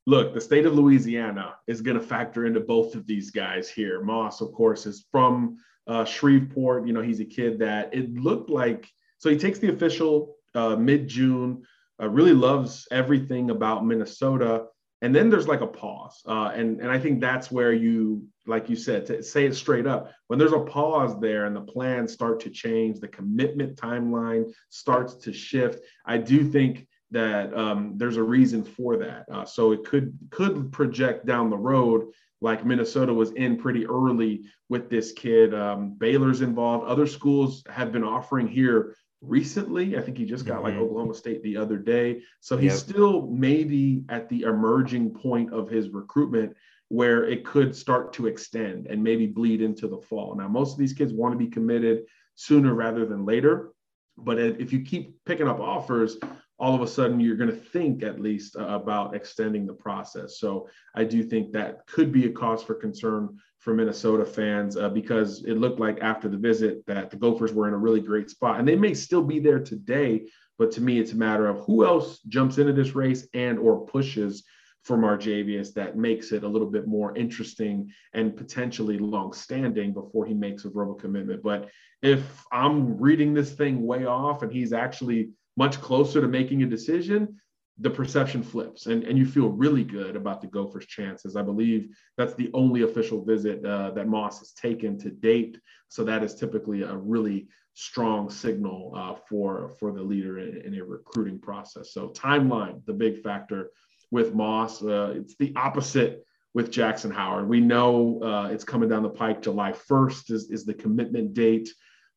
Look, 0.05 0.33
the 0.33 0.41
state 0.41 0.65
of 0.65 0.75
Louisiana 0.75 1.55
is 1.67 1.79
going 1.79 1.97
to 1.97 2.05
factor 2.05 2.45
into 2.45 2.59
both 2.59 2.93
of 2.93 3.07
these 3.07 3.31
guys 3.31 3.69
here. 3.69 4.03
Moss, 4.03 4.41
of 4.41 4.51
course, 4.51 4.85
is 4.85 5.05
from 5.13 5.59
uh, 5.87 6.03
Shreveport. 6.03 6.85
You 6.85 6.91
know, 6.91 7.01
he's 7.01 7.21
a 7.21 7.25
kid 7.25 7.57
that 7.59 7.93
it 7.93 8.13
looked 8.15 8.49
like, 8.49 8.85
so 9.17 9.29
he 9.29 9.37
takes 9.37 9.59
the 9.59 9.69
official 9.69 10.35
uh, 10.53 10.75
mid 10.75 11.07
June, 11.07 11.63
uh, 12.01 12.09
really 12.09 12.33
loves 12.33 12.85
everything 12.91 13.51
about 13.51 13.85
Minnesota 13.85 14.65
and 15.01 15.15
then 15.15 15.29
there's 15.29 15.47
like 15.47 15.61
a 15.61 15.67
pause 15.67 16.21
uh, 16.27 16.51
and 16.53 16.79
and 16.79 16.89
i 16.89 16.99
think 16.99 17.19
that's 17.19 17.51
where 17.51 17.73
you 17.73 18.25
like 18.47 18.69
you 18.69 18.75
said 18.75 19.05
to 19.05 19.21
say 19.21 19.45
it 19.45 19.55
straight 19.55 19.87
up 19.87 20.11
when 20.27 20.39
there's 20.39 20.53
a 20.53 20.59
pause 20.59 21.19
there 21.19 21.45
and 21.45 21.55
the 21.55 21.61
plans 21.61 22.13
start 22.13 22.39
to 22.39 22.49
change 22.49 22.99
the 22.99 23.07
commitment 23.07 23.75
timeline 23.75 24.51
starts 24.69 25.15
to 25.15 25.33
shift 25.33 25.83
i 26.05 26.17
do 26.17 26.43
think 26.43 26.87
that 27.13 27.53
um, 27.53 27.95
there's 27.97 28.15
a 28.15 28.23
reason 28.23 28.63
for 28.63 28.95
that 28.95 29.25
uh, 29.31 29.45
so 29.45 29.71
it 29.71 29.83
could 29.83 30.17
could 30.29 30.71
project 30.71 31.25
down 31.25 31.49
the 31.49 31.57
road 31.57 32.07
like 32.41 32.65
minnesota 32.65 33.13
was 33.13 33.31
in 33.31 33.57
pretty 33.57 33.85
early 33.85 34.43
with 34.69 34.89
this 34.89 35.11
kid 35.11 35.53
um, 35.53 35.95
baylor's 35.97 36.41
involved 36.41 36.85
other 36.85 37.07
schools 37.07 37.63
have 37.69 37.91
been 37.91 38.03
offering 38.03 38.47
here 38.47 38.95
recently. 39.21 39.97
I 39.97 40.01
think 40.01 40.17
he 40.17 40.25
just 40.25 40.45
got 40.45 40.57
mm-hmm. 40.57 40.65
like 40.65 40.75
Oklahoma 40.75 41.13
State 41.13 41.43
the 41.43 41.57
other 41.57 41.77
day. 41.77 42.21
So 42.39 42.57
he's 42.57 42.73
yep. 42.73 42.79
still 42.79 43.27
maybe 43.27 44.03
at 44.09 44.27
the 44.29 44.41
emerging 44.43 45.11
point 45.11 45.53
of 45.53 45.69
his 45.69 45.89
recruitment 45.89 46.55
where 46.89 47.23
it 47.23 47.45
could 47.45 47.75
start 47.75 48.11
to 48.13 48.27
extend 48.27 48.87
and 48.87 49.01
maybe 49.01 49.25
bleed 49.25 49.61
into 49.61 49.87
the 49.87 50.01
fall. 50.01 50.35
Now, 50.35 50.49
most 50.49 50.73
of 50.73 50.77
these 50.77 50.93
kids 50.93 51.13
want 51.13 51.33
to 51.33 51.37
be 51.37 51.47
committed 51.47 52.03
sooner 52.35 52.73
rather 52.73 53.05
than 53.05 53.25
later. 53.25 53.71
But 54.17 54.39
if 54.39 54.73
you 54.73 54.81
keep 54.81 55.23
picking 55.25 55.47
up 55.47 55.59
offers, 55.59 56.17
all 56.61 56.75
of 56.75 56.81
a 56.81 56.87
sudden 56.87 57.19
you're 57.19 57.35
going 57.35 57.49
to 57.49 57.55
think 57.55 58.03
at 58.03 58.21
least 58.21 58.55
uh, 58.55 58.67
about 58.67 59.15
extending 59.15 59.65
the 59.65 59.73
process. 59.73 60.37
So 60.37 60.69
I 60.95 61.03
do 61.03 61.23
think 61.23 61.51
that 61.51 61.87
could 61.87 62.11
be 62.11 62.27
a 62.27 62.31
cause 62.31 62.61
for 62.61 62.75
concern 62.75 63.39
for 63.57 63.73
Minnesota 63.73 64.23
fans 64.23 64.77
uh, 64.77 64.89
because 64.89 65.43
it 65.45 65.57
looked 65.57 65.79
like 65.79 65.97
after 66.01 66.29
the 66.29 66.37
visit 66.37 66.85
that 66.85 67.09
the 67.09 67.17
Gophers 67.17 67.51
were 67.51 67.67
in 67.67 67.73
a 67.73 67.77
really 67.77 67.99
great 67.99 68.29
spot, 68.29 68.59
and 68.59 68.67
they 68.67 68.75
may 68.75 68.93
still 68.93 69.23
be 69.23 69.39
there 69.39 69.59
today. 69.59 70.27
But 70.59 70.69
to 70.73 70.81
me, 70.81 70.99
it's 70.99 71.13
a 71.13 71.17
matter 71.17 71.47
of 71.47 71.65
who 71.65 71.83
else 71.83 72.19
jumps 72.27 72.59
into 72.59 72.73
this 72.73 72.93
race 72.93 73.27
and 73.33 73.57
or 73.57 73.83
pushes 73.87 74.43
for 74.83 74.97
Marjavius 74.97 75.73
that 75.73 75.97
makes 75.97 76.31
it 76.31 76.43
a 76.43 76.47
little 76.47 76.69
bit 76.69 76.87
more 76.87 77.15
interesting 77.15 77.91
and 78.13 78.35
potentially 78.35 78.99
long-standing 78.99 79.93
before 79.93 80.25
he 80.27 80.35
makes 80.35 80.65
a 80.65 80.69
verbal 80.69 80.95
commitment. 80.95 81.41
But 81.41 81.69
if 82.03 82.45
I'm 82.51 82.99
reading 82.99 83.33
this 83.33 83.53
thing 83.53 83.85
way 83.85 84.05
off 84.05 84.41
and 84.43 84.51
he's 84.51 84.73
actually 84.73 85.31
much 85.57 85.81
closer 85.81 86.21
to 86.21 86.27
making 86.27 86.63
a 86.63 86.67
decision, 86.67 87.39
the 87.79 87.89
perception 87.89 88.43
flips 88.43 88.85
and, 88.85 89.03
and 89.03 89.17
you 89.17 89.25
feel 89.25 89.49
really 89.49 89.83
good 89.83 90.15
about 90.15 90.41
the 90.41 90.47
Gophers' 90.47 90.85
chances. 90.85 91.35
I 91.35 91.41
believe 91.41 91.95
that's 92.17 92.35
the 92.35 92.51
only 92.53 92.83
official 92.83 93.23
visit 93.23 93.65
uh, 93.65 93.91
that 93.91 94.07
Moss 94.07 94.39
has 94.39 94.51
taken 94.51 94.99
to 94.99 95.09
date. 95.09 95.57
So 95.87 96.03
that 96.03 96.23
is 96.23 96.35
typically 96.35 96.83
a 96.83 96.95
really 96.95 97.47
strong 97.73 98.29
signal 98.29 98.93
uh, 98.95 99.15
for, 99.27 99.71
for 99.79 99.91
the 99.91 100.01
leader 100.01 100.39
in, 100.39 100.61
in, 100.61 100.79
a 100.79 100.83
recruiting 100.83 101.39
process. 101.39 101.93
So 101.93 102.09
timeline, 102.09 102.85
the 102.85 102.93
big 102.93 103.23
factor 103.23 103.71
with 104.11 104.35
Moss. 104.35 104.83
Uh, 104.83 105.13
it's 105.15 105.35
the 105.37 105.53
opposite 105.55 106.25
with 106.53 106.69
Jackson 106.69 107.09
Howard. 107.11 107.47
We 107.47 107.61
know 107.61 108.21
uh, 108.21 108.49
it's 108.51 108.65
coming 108.65 108.89
down 108.89 109.03
the 109.03 109.09
pike. 109.09 109.41
July 109.41 109.71
1st 109.71 110.31
is, 110.31 110.51
is 110.51 110.65
the 110.65 110.73
commitment 110.73 111.33
date. 111.33 111.69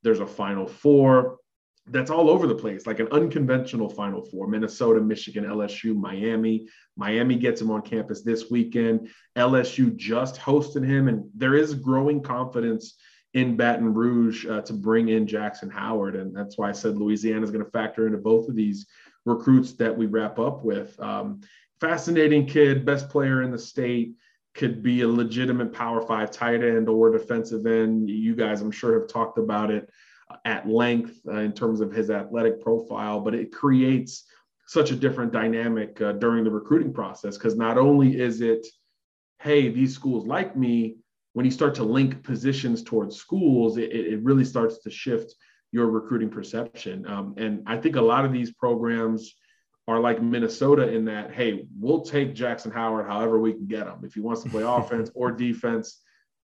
There's 0.03 0.21
a 0.21 0.27
final 0.27 0.67
four 0.67 1.39
that's 1.87 2.11
all 2.11 2.31
over 2.31 2.47
the 2.47 2.55
place, 2.55 2.87
like 2.87 2.99
an 2.99 3.09
unconventional 3.13 3.89
Final 3.89 4.23
Four 4.23 4.49
Minnesota, 4.49 5.01
Michigan, 5.01 5.45
LSU, 5.45 5.95
Miami. 5.95 6.67
Miami 6.97 7.37
gets 7.37 7.61
him 7.61 7.71
on 7.71 7.83
campus 7.83 8.23
this 8.23 8.51
weekend. 8.51 9.09
LSU 9.37 9.95
just 9.95 10.37
hosted 10.37 10.87
him, 10.87 11.09
and 11.09 11.29
there 11.35 11.55
is 11.55 11.75
growing 11.75 12.23
confidence 12.23 12.97
in 13.35 13.57
Baton 13.57 13.93
Rouge 13.93 14.47
uh, 14.47 14.63
to 14.63 14.73
bring 14.73 15.09
in 15.09 15.27
Jackson 15.27 15.69
Howard. 15.69 16.17
And 16.17 16.35
that's 16.35 16.57
why 16.57 16.69
I 16.69 16.73
said 16.73 16.97
Louisiana 16.97 17.43
is 17.43 17.51
going 17.51 17.65
to 17.65 17.71
factor 17.71 18.07
into 18.07 18.19
both 18.19 18.49
of 18.49 18.55
these 18.55 18.87
recruits 19.27 19.73
that 19.75 19.95
we 19.95 20.07
wrap 20.07 20.39
up 20.39 20.65
with. 20.65 20.99
Um, 21.01 21.41
fascinating 21.81 22.47
kid, 22.47 22.87
best 22.87 23.09
player 23.11 23.43
in 23.43 23.51
the 23.51 23.59
state. 23.59 24.15
Could 24.55 24.85
be 24.85 25.01
a 25.01 25.09
legitimate 25.09 25.73
power 25.73 26.01
five 26.01 26.31
tight 26.31 26.63
end 26.63 26.89
or 26.89 27.11
defensive 27.11 27.67
end. 27.67 28.09
You 28.09 28.37
guys, 28.37 28.61
I'm 28.63 28.71
sure, 28.71 29.01
have 29.01 29.09
talked 29.09 29.37
about 29.37 29.73
it 29.73 29.91
at 30.45 30.69
length 30.69 31.21
uh, 31.29 31.39
in 31.39 31.53
terms 31.53 31.81
of 31.81 31.93
his 31.93 32.11
athletic 32.11 32.61
profile, 32.61 33.21
but 33.21 33.35
it 33.35 33.53
creates 33.53 34.25
such 34.67 34.91
a 34.91 34.97
different 34.97 35.33
dynamic 35.33 36.01
uh, 36.01 36.13
during 36.13 36.45
the 36.45 36.51
recruiting 36.51 36.93
process 36.93 37.37
because 37.37 37.57
not 37.57 37.77
only 37.79 38.19
is 38.19 38.41
it, 38.41 38.67
hey, 39.43 39.69
these 39.69 39.95
schools 39.95 40.27
like 40.27 40.57
me, 40.57 40.97
when 41.35 41.45
you 41.45 41.51
start 41.51 41.75
to 41.75 41.85
link 41.85 42.23
positions 42.23 42.83
towards 42.83 43.17
schools, 43.17 43.77
it, 43.77 43.93
it 43.93 44.23
really 44.23 44.45
starts 44.45 44.79
to 44.79 44.91
shift 44.91 45.35
your 45.73 45.89
recruiting 45.89 46.31
perception. 46.31 47.07
Um, 47.07 47.35
and 47.37 47.63
I 47.67 47.77
think 47.77 47.97
a 47.97 48.01
lot 48.01 48.25
of 48.25 48.33
these 48.33 48.53
programs 48.53 49.35
are 49.87 50.01
like 50.01 50.23
Minnesota 50.23 50.89
in 50.89 51.05
that, 51.07 51.35
hey, 51.35 51.67
we'll 51.79 52.03
take 52.03 52.35
Jackson 52.35 52.71
Howard 52.71 53.07
however 53.07 53.39
we 53.39 53.53
can 53.53 53.67
get 53.67 53.87
him. 53.87 53.99
If 54.03 54.15
he 54.15 54.21
wants 54.21 54.43
to 54.45 54.49
play 54.49 54.63
offense 54.67 55.11
or 55.15 55.31
defense, 55.33 56.01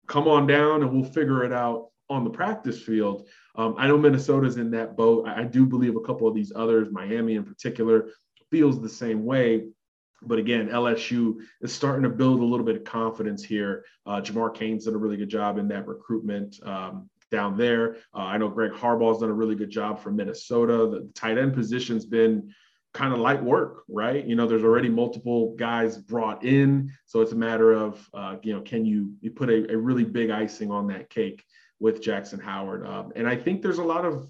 come 0.07 0.27
on 0.27 0.47
down 0.47 0.83
and 0.83 0.91
we'll 0.91 1.11
figure 1.11 1.45
it 1.45 1.53
out 1.53 1.89
on 2.11 2.25
the 2.25 2.31
practice 2.31 2.81
field. 2.81 3.29
Um, 3.57 3.75
I 3.79 3.87
know 3.87 3.99
Minnesota's 3.99 4.57
in 4.57 4.71
that 4.73 4.97
boat. 4.97 5.27
I, 5.27 5.45
do 5.45 5.67
believe 5.67 5.97
a 5.97 6.01
couple 6.01 6.27
of 6.27 6.35
these 6.35 6.53
others, 6.55 6.89
Miami 6.91 7.35
in 7.35 7.45
particular, 7.45 8.11
feels 8.51 8.81
the 8.81 8.89
same 8.89 9.25
way. 9.25 9.69
But 10.23 10.39
again, 10.39 10.69
LSU 10.69 11.37
is 11.61 11.73
starting 11.73 12.03
to 12.03 12.09
build 12.09 12.41
a 12.41 12.45
little 12.45 12.67
bit 12.67 12.77
of 12.77 12.85
confidence 12.85 13.45
here. 13.45 13.85
Uh, 14.07 14.21
Jamar 14.21 14.55
Cain's 14.55 14.87
done 14.87 14.95
a 14.95 14.99
really 14.99 15.17
good 15.17 15.29
job 15.29 15.59
in 15.59 15.69
that 15.69 15.87
recruitment 15.87 16.59
um, 16.65 17.09
down 17.31 17.57
there. 17.57 17.97
Uh, 18.15 18.23
I 18.23 18.39
know 18.39 18.49
Greg 18.49 18.73
Harbaugh's 18.73 19.21
done 19.21 19.31
a 19.31 19.35
really 19.35 19.55
good 19.55 19.71
job 19.71 20.01
for 20.01 20.11
Minnesota. 20.11 20.89
The 20.91 21.11
tight 21.15 21.39
end 21.39 21.55
position's 21.55 22.05
been 22.05 22.53
kind 22.95 23.13
of 23.13 23.21
light 23.21 23.43
work, 23.43 23.85
right? 23.89 24.27
You 24.27 24.35
know, 24.35 24.47
there's 24.47 24.65
already 24.65 24.89
multiple 24.89 25.55
guys 25.57 25.99
brought 25.99 26.45
in, 26.45 26.91
so 27.07 27.21
it's 27.21 27.33
a 27.33 27.37
matter 27.37 27.73
of, 27.73 28.09
uh, 28.15 28.37
you 28.43 28.55
know, 28.55 28.63
can 28.63 28.85
you 28.85 29.13
you 29.21 29.31
put 29.31 29.51
a, 29.51 29.73
a 29.73 29.77
really 29.77 30.05
big 30.05 30.31
icing 30.31 30.71
on 30.71 30.87
that 30.89 31.11
cake 31.11 31.45
with 31.81 32.03
Jackson 32.03 32.41
Howard. 32.41 32.87
Um, 32.87 33.13
and 33.17 33.29
I 33.29 33.37
think 33.37 33.63
there's 33.63 33.79
a 33.79 33.85
lot 33.85 34.05
of 34.05 34.29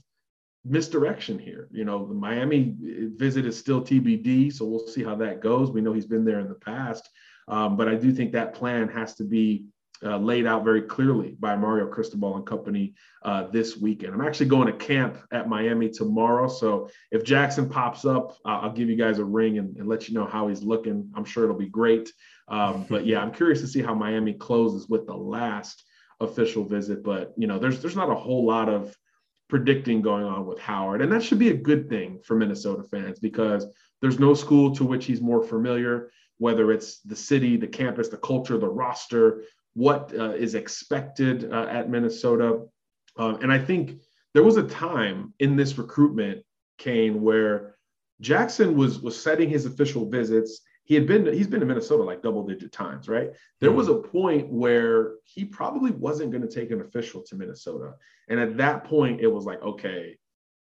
misdirection 0.64 1.38
here. 1.38 1.68
You 1.70 1.84
know, 1.84 2.06
the 2.06 2.14
Miami 2.14 2.74
visit 3.16 3.46
is 3.46 3.58
still 3.58 3.80
TBD, 3.80 4.52
so 4.52 4.64
we'll 4.64 4.86
see 4.86 5.02
how 5.02 5.14
that 5.16 5.40
goes. 5.40 5.70
We 5.70 5.80
know 5.80 5.92
he's 5.92 6.06
been 6.06 6.24
there 6.24 6.40
in 6.40 6.48
the 6.48 6.54
past, 6.54 7.08
um, 7.48 7.76
but 7.76 7.88
I 7.88 7.94
do 7.94 8.12
think 8.12 8.32
that 8.32 8.54
plan 8.54 8.88
has 8.88 9.14
to 9.16 9.24
be 9.24 9.64
uh, 10.04 10.16
laid 10.16 10.46
out 10.46 10.62
very 10.62 10.82
clearly 10.82 11.36
by 11.40 11.56
Mario 11.56 11.86
Cristobal 11.88 12.36
and 12.36 12.46
company 12.46 12.94
uh, 13.24 13.48
this 13.48 13.76
weekend. 13.76 14.14
I'm 14.14 14.20
actually 14.20 14.46
going 14.46 14.66
to 14.66 14.72
camp 14.72 15.18
at 15.32 15.48
Miami 15.48 15.88
tomorrow, 15.88 16.48
so 16.48 16.88
if 17.10 17.24
Jackson 17.24 17.68
pops 17.68 18.04
up, 18.04 18.36
uh, 18.44 18.60
I'll 18.60 18.72
give 18.72 18.88
you 18.88 18.96
guys 18.96 19.18
a 19.18 19.24
ring 19.24 19.58
and, 19.58 19.76
and, 19.76 19.88
let 19.88 20.08
you 20.08 20.14
know 20.14 20.26
how 20.26 20.46
he's 20.48 20.62
looking. 20.62 21.10
I'm 21.16 21.24
sure 21.24 21.44
it'll 21.44 21.56
be 21.56 21.68
great. 21.68 22.12
Um, 22.46 22.86
but 22.88 23.06
yeah, 23.06 23.20
I'm 23.20 23.32
curious 23.32 23.60
to 23.62 23.66
see 23.66 23.82
how 23.82 23.94
Miami 23.94 24.34
closes 24.34 24.88
with 24.88 25.06
the 25.06 25.16
last 25.16 25.82
official 26.20 26.64
visit, 26.64 27.02
but 27.02 27.32
you 27.36 27.46
know, 27.46 27.58
there's 27.58 27.80
there's 27.80 27.96
not 27.96 28.10
a 28.10 28.14
whole 28.14 28.44
lot 28.44 28.68
of 28.68 28.96
predicting 29.48 30.02
going 30.02 30.24
on 30.24 30.46
with 30.46 30.58
Howard, 30.58 31.02
and 31.02 31.10
that 31.12 31.22
should 31.22 31.38
be 31.38 31.50
a 31.50 31.56
good 31.56 31.88
thing 31.88 32.20
for 32.24 32.36
Minnesota 32.36 32.82
fans 32.82 33.18
because 33.18 33.66
there's 34.00 34.18
no 34.18 34.34
school 34.34 34.74
to 34.74 34.84
which 34.84 35.06
he's 35.06 35.20
more 35.20 35.42
familiar, 35.42 36.10
whether 36.38 36.70
it's 36.72 37.00
the 37.00 37.16
city, 37.16 37.56
the 37.56 37.66
campus, 37.66 38.08
the 38.08 38.16
culture, 38.18 38.58
the 38.58 38.68
roster, 38.68 39.42
what 39.74 40.12
uh, 40.18 40.32
is 40.32 40.54
expected 40.54 41.52
uh, 41.52 41.66
at 41.70 41.88
Minnesota, 41.88 42.62
um, 43.18 43.38
and 43.42 43.52
I 43.52 43.58
think 43.58 44.00
there 44.32 44.42
was 44.42 44.56
a 44.56 44.62
time 44.62 45.34
in 45.40 45.56
this 45.56 45.76
recruitment, 45.76 46.44
Kane, 46.78 47.20
where 47.20 47.76
Jackson 48.20 48.76
was 48.76 49.00
was 49.00 49.20
setting 49.20 49.50
his 49.50 49.66
official 49.66 50.08
visits 50.08 50.60
he 50.88 50.94
had 50.94 51.06
been 51.06 51.30
he's 51.34 51.46
been 51.46 51.60
to 51.60 51.66
Minnesota 51.66 52.02
like 52.02 52.22
double 52.22 52.46
digit 52.46 52.72
times, 52.72 53.08
right? 53.08 53.30
There 53.60 53.70
was 53.70 53.88
a 53.88 53.92
mm-hmm. 53.92 54.10
point 54.10 54.48
where 54.48 55.16
he 55.22 55.44
probably 55.44 55.90
wasn't 55.90 56.32
going 56.32 56.40
to 56.40 56.48
take 56.48 56.70
an 56.70 56.80
official 56.80 57.22
to 57.24 57.36
Minnesota. 57.36 57.92
And 58.30 58.40
at 58.40 58.56
that 58.56 58.84
point, 58.84 59.20
it 59.20 59.26
was 59.26 59.44
like, 59.44 59.62
okay, 59.62 60.16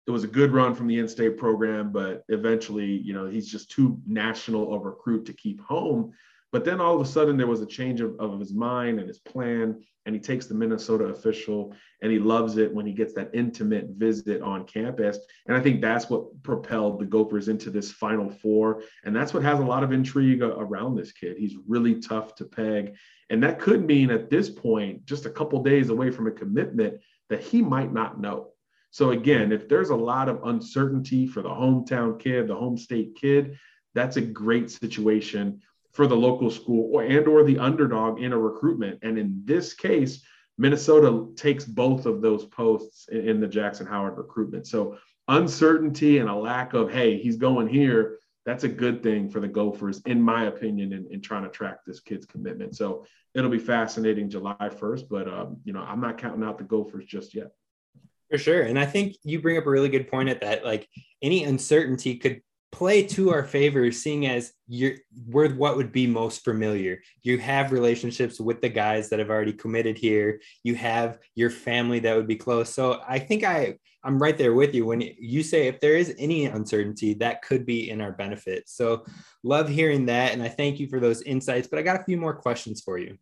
it 0.07 0.12
was 0.12 0.24
a 0.24 0.27
good 0.27 0.53
run 0.53 0.74
from 0.74 0.88
the 0.88 1.00
in-state 1.00 1.38
program, 1.38 1.91
but 1.91 2.24
eventually, 2.29 2.86
you 2.86 3.13
know, 3.13 3.25
he's 3.25 3.51
just 3.51 3.69
too 3.72 4.00
national 4.07 4.74
a 4.74 4.79
recruit 4.79 5.25
to 5.25 5.34
keep 5.34 5.60
home. 5.60 6.13
But 6.55 6.63
then 6.63 6.79
all 6.79 6.95
of 6.95 7.01
a 7.01 7.05
sudden, 7.05 7.35
there 7.35 7.47
was 7.47 7.59
a 7.59 7.65
change 7.65 8.00
of, 8.00 8.17
of 8.17 8.39
his 8.39 8.53
mind 8.53 9.00
and 9.00 9.09
his 9.09 9.19
plan, 9.19 9.83
and 10.05 10.15
he 10.15 10.21
takes 10.21 10.45
the 10.45 10.53
Minnesota 10.53 11.03
official, 11.03 11.75
and 12.01 12.09
he 12.09 12.17
loves 12.17 12.55
it 12.55 12.74
when 12.74 12.85
he 12.85 12.93
gets 12.93 13.13
that 13.15 13.31
intimate 13.33 13.89
visit 13.97 14.41
on 14.41 14.63
campus. 14.63 15.19
And 15.47 15.57
I 15.57 15.59
think 15.59 15.81
that's 15.81 16.09
what 16.09 16.41
propelled 16.43 17.01
the 17.01 17.07
Gophers 17.07 17.50
into 17.50 17.69
this 17.69 17.91
Final 17.91 18.29
Four, 18.29 18.83
and 19.03 19.13
that's 19.13 19.33
what 19.33 19.43
has 19.43 19.59
a 19.59 19.65
lot 19.65 19.83
of 19.83 19.91
intrigue 19.91 20.43
around 20.43 20.95
this 20.95 21.12
kid. 21.12 21.35
He's 21.38 21.57
really 21.67 22.00
tough 22.00 22.35
to 22.35 22.45
peg, 22.45 22.95
and 23.29 23.43
that 23.43 23.59
could 23.59 23.85
mean 23.85 24.09
at 24.09 24.29
this 24.29 24.50
point, 24.50 25.05
just 25.05 25.25
a 25.25 25.31
couple 25.31 25.62
days 25.62 25.89
away 25.89 26.09
from 26.09 26.27
a 26.27 26.31
commitment, 26.31 27.01
that 27.29 27.41
he 27.41 27.62
might 27.62 27.91
not 27.91 28.21
know. 28.21 28.51
So 28.91 29.12
again, 29.12 29.51
if 29.51 29.67
there's 29.67 29.89
a 29.89 29.95
lot 29.97 30.29
of 30.29 30.45
uncertainty 30.45 31.27
for 31.27 31.41
the 31.41 31.50
hometown 31.50 32.17
kid, 32.17 32.47
the 32.47 32.55
home 32.55 32.77
state 32.77 33.17
kid, 33.19 33.57
that's 33.93 34.15
a 34.15 34.21
great 34.21 34.71
situation 34.71 35.62
for 35.95 36.07
the 36.07 36.15
local 36.15 36.51
school 36.51 36.91
or 36.93 37.03
and 37.03 37.25
or 37.25 37.43
the 37.43 37.57
underdog 37.57 38.21
in 38.21 38.33
a 38.33 38.37
recruitment. 38.37 38.99
And 39.01 39.17
in 39.17 39.41
this 39.45 39.73
case, 39.73 40.23
Minnesota 40.57 41.27
takes 41.35 41.63
both 41.63 42.05
of 42.05 42.21
those 42.21 42.45
posts 42.45 43.07
in, 43.09 43.29
in 43.29 43.39
the 43.39 43.47
Jackson 43.47 43.87
Howard 43.87 44.17
recruitment. 44.17 44.67
So 44.67 44.97
uncertainty 45.29 46.19
and 46.19 46.29
a 46.29 46.35
lack 46.35 46.73
of, 46.73 46.91
hey, 46.91 47.17
he's 47.17 47.37
going 47.37 47.69
here, 47.69 48.19
that's 48.45 48.65
a 48.65 48.69
good 48.69 49.01
thing 49.01 49.29
for 49.29 49.39
the 49.39 49.47
Gophers, 49.47 50.01
in 50.05 50.21
my 50.21 50.45
opinion, 50.45 50.91
in, 50.91 51.07
in 51.09 51.21
trying 51.21 51.43
to 51.43 51.49
track 51.49 51.77
this 51.85 52.01
kid's 52.01 52.25
commitment. 52.25 52.75
So 52.75 53.05
it'll 53.33 53.49
be 53.49 53.57
fascinating 53.57 54.29
July 54.29 54.55
1st, 54.59 55.05
but 55.09 55.27
um, 55.27 55.57
you 55.63 55.71
know, 55.73 55.81
I'm 55.81 56.01
not 56.01 56.17
counting 56.17 56.43
out 56.43 56.57
the 56.57 56.65
Gophers 56.65 57.05
just 57.05 57.33
yet. 57.33 57.51
For 58.29 58.37
sure. 58.37 58.63
And 58.63 58.77
I 58.77 58.85
think 58.85 59.15
you 59.23 59.41
bring 59.41 59.57
up 59.57 59.65
a 59.65 59.69
really 59.69 59.89
good 59.89 60.09
point 60.09 60.29
at 60.29 60.41
that. 60.41 60.65
Like 60.65 60.89
any 61.21 61.43
uncertainty 61.45 62.17
could 62.17 62.41
play 62.75 63.01
to 63.01 63.32
our 63.32 63.46
favor, 63.46 63.89
seeing 63.89 64.27
as 64.27 64.51
you're 64.67 64.96
we're 65.27 65.50
what 65.53 65.77
would 65.77 65.94
be 65.94 66.05
most 66.05 66.44
familiar. 66.44 67.00
You 67.24 67.38
have 67.38 67.72
relationships 67.72 68.38
with 68.38 68.60
the 68.60 68.67
guys 68.67 69.08
that 69.10 69.20
have 69.20 69.29
already 69.29 69.53
committed 69.53 69.98
here. 69.98 70.41
You 70.63 70.75
have 70.75 71.20
your 71.36 71.50
family 71.50 72.00
that 72.00 72.17
would 72.17 72.27
be 72.27 72.36
close. 72.36 72.70
So 72.70 73.01
I 73.08 73.17
think 73.17 73.46
I 73.46 73.77
I'm 74.03 74.22
right 74.22 74.38
there 74.38 74.53
with 74.53 74.75
you 74.75 74.86
when 74.86 75.01
you 75.17 75.41
say 75.41 75.67
if 75.67 75.79
there 75.79 75.96
is 75.96 76.13
any 76.20 76.48
uncertainty, 76.48 77.13
that 77.15 77.44
could 77.44 77.65
be 77.65 77.89
in 77.89 78.01
our 78.01 78.12
benefit. 78.12 78.67
So 78.67 79.05
love 79.41 79.70
hearing 79.70 80.08
that, 80.08 80.34
and 80.34 80.44
I 80.44 80.50
thank 80.50 80.77
you 80.77 80.89
for 80.89 81.00
those 81.00 81.22
insights. 81.22 81.70
But 81.70 81.79
I 81.79 81.82
got 81.82 82.01
a 82.01 82.03
few 82.03 82.17
more 82.17 82.36
questions 82.36 82.82
for 82.82 82.98
you. 82.98 83.17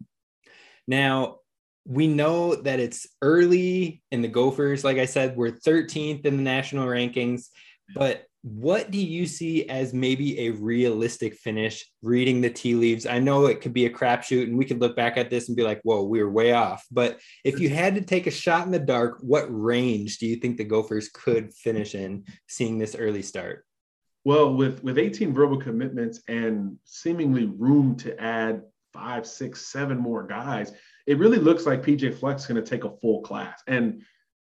Now, 0.87 1.37
we 1.85 2.07
know 2.07 2.55
that 2.55 2.79
it's 2.79 3.05
early 3.21 4.01
in 4.09 4.23
the 4.23 4.27
Gophers. 4.27 4.83
Like 4.83 4.97
I 4.97 5.05
said, 5.05 5.37
we're 5.37 5.51
13th 5.51 6.25
in 6.25 6.37
the 6.37 6.43
national 6.43 6.87
rankings, 6.87 7.49
but 7.93 8.25
what 8.43 8.91
do 8.91 8.99
you 8.99 9.25
see 9.25 9.67
as 9.69 9.93
maybe 9.93 10.37
a 10.41 10.49
realistic 10.49 11.33
finish 11.35 11.85
reading 12.01 12.41
the 12.41 12.49
tea 12.49 12.75
leaves? 12.75 13.05
I 13.05 13.19
know 13.19 13.45
it 13.45 13.61
could 13.61 13.73
be 13.73 13.85
a 13.85 13.89
crapshoot 13.89 14.43
and 14.43 14.57
we 14.57 14.65
could 14.65 14.81
look 14.81 14.97
back 14.97 15.15
at 15.15 15.29
this 15.29 15.47
and 15.47 15.55
be 15.55 15.63
like, 15.63 15.79
whoa, 15.83 16.03
we 16.03 16.21
were 16.21 16.29
way 16.29 16.51
off. 16.51 16.85
But 16.91 17.19
if 17.45 17.61
you 17.61 17.69
had 17.69 17.95
to 17.95 18.01
take 18.01 18.27
a 18.27 18.31
shot 18.31 18.65
in 18.65 18.71
the 18.73 18.79
dark, 18.79 19.19
what 19.21 19.45
range 19.49 20.17
do 20.17 20.27
you 20.27 20.35
think 20.35 20.57
the 20.57 20.65
Gophers 20.65 21.07
could 21.07 21.53
finish 21.53 21.95
in 21.95 22.25
seeing 22.49 22.77
this 22.77 22.95
early 22.95 23.21
start? 23.21 23.65
Well, 24.25 24.53
with, 24.53 24.83
with 24.83 24.97
18 24.97 25.33
verbal 25.33 25.57
commitments 25.57 26.21
and 26.27 26.77
seemingly 26.83 27.45
room 27.45 27.95
to 27.97 28.21
add 28.21 28.63
five, 28.91 29.25
six, 29.25 29.67
seven 29.67 29.97
more 29.97 30.27
guys, 30.27 30.73
it 31.07 31.17
really 31.17 31.39
looks 31.39 31.65
like 31.65 31.81
PJ 31.81 32.19
Fleck 32.19 32.37
is 32.37 32.45
going 32.45 32.61
to 32.61 32.69
take 32.69 32.83
a 32.83 32.97
full 32.97 33.21
class. 33.21 33.63
And 33.67 34.01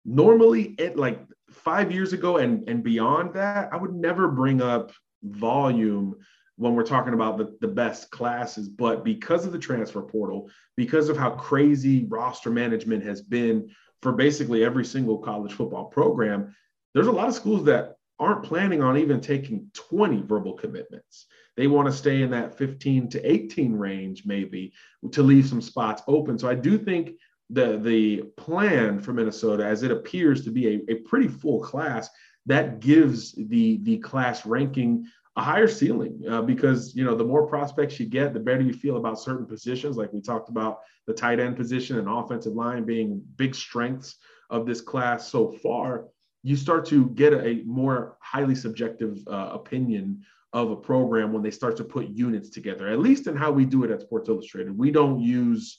normally 0.03 0.75
it 0.77 0.97
like 0.97 1.21
five 1.67 1.91
years 1.91 2.13
ago 2.13 2.37
and 2.37 2.67
and 2.69 2.83
beyond 2.83 3.33
that 3.33 3.69
i 3.73 3.77
would 3.77 3.93
never 3.93 4.27
bring 4.27 4.61
up 4.61 4.91
volume 5.23 6.15
when 6.57 6.73
we're 6.73 6.83
talking 6.83 7.13
about 7.13 7.37
the, 7.37 7.55
the 7.61 7.67
best 7.67 8.11
classes. 8.11 8.67
But 8.67 9.05
because 9.05 9.45
of 9.45 9.51
the 9.51 9.59
transfer 9.59 10.01
portal, 10.01 10.49
because 10.75 11.07
of 11.07 11.17
how 11.17 11.31
crazy 11.31 12.05
roster 12.05 12.49
management 12.49 13.03
has 13.03 13.21
been 13.21 13.69
for 14.01 14.11
basically 14.11 14.63
every 14.63 14.85
single 14.85 15.19
college 15.19 15.53
football 15.53 15.85
program, 15.85 16.55
there's 16.93 17.07
a 17.07 17.11
lot 17.11 17.27
of 17.27 17.35
schools 17.35 17.63
that 17.65 17.95
aren't 18.19 18.43
planning 18.43 18.81
on 18.81 18.97
even 18.97 19.21
taking 19.21 19.69
20 19.75 20.23
verbal 20.23 20.53
commitments. 20.53 21.27
They 21.55 21.67
want 21.67 21.87
to 21.87 21.93
stay 21.93 22.23
in 22.23 22.31
that 22.31 22.57
15 22.57 23.09
to 23.09 23.31
18 23.31 23.73
range, 23.73 24.23
maybe 24.25 24.73
to 25.11 25.21
leave 25.21 25.47
some 25.47 25.61
spots 25.61 26.01
open. 26.07 26.39
So 26.39 26.49
I 26.49 26.55
do 26.55 26.79
think 26.79 27.11
the 27.49 27.77
the 27.77 28.23
plan 28.35 28.99
for 28.99 29.13
Minnesota, 29.13 29.65
as 29.65 29.83
it 29.83 29.91
appears 29.91 30.43
to 30.43 30.51
be 30.51 30.67
a, 30.67 30.91
a 30.91 30.95
pretty 30.95 31.27
full 31.27 31.61
class, 31.61 32.09
that 32.45 32.79
gives 32.79 33.33
the 33.33 33.79
the 33.83 33.97
class 33.99 34.45
ranking 34.45 35.05
a 35.37 35.41
higher 35.41 35.67
ceiling 35.67 36.23
uh, 36.29 36.41
because 36.41 36.95
you 36.95 37.05
know 37.05 37.15
the 37.15 37.23
more 37.23 37.47
prospects 37.47 37.99
you 37.99 38.07
get, 38.07 38.33
the 38.33 38.39
better 38.39 38.61
you 38.61 38.73
feel 38.73 38.97
about 38.97 39.19
certain 39.19 39.45
positions. 39.45 39.95
Like 39.95 40.11
we 40.11 40.21
talked 40.21 40.49
about 40.49 40.79
the 41.05 41.13
tight 41.13 41.39
end 41.39 41.55
position 41.55 41.99
and 41.99 42.09
offensive 42.09 42.53
line 42.53 42.83
being 42.83 43.21
big 43.35 43.55
strengths 43.55 44.15
of 44.49 44.65
this 44.65 44.81
class 44.81 45.29
so 45.29 45.51
far. 45.51 46.07
You 46.43 46.55
start 46.55 46.85
to 46.87 47.09
get 47.09 47.33
a, 47.33 47.61
more 47.65 48.17
highly 48.21 48.55
subjective 48.55 49.19
uh, 49.27 49.49
opinion 49.53 50.23
of 50.53 50.71
a 50.71 50.75
program 50.75 51.33
when 51.33 51.43
they 51.43 51.51
start 51.51 51.75
to 51.77 51.83
put 51.83 52.07
units 52.09 52.49
together. 52.49 52.87
At 52.87 52.99
least 52.99 53.27
in 53.27 53.35
how 53.35 53.51
we 53.51 53.65
do 53.65 53.83
it 53.83 53.91
at 53.91 54.01
Sports 54.01 54.29
Illustrated, 54.29 54.77
we 54.77 54.91
don't 54.91 55.19
use 55.19 55.77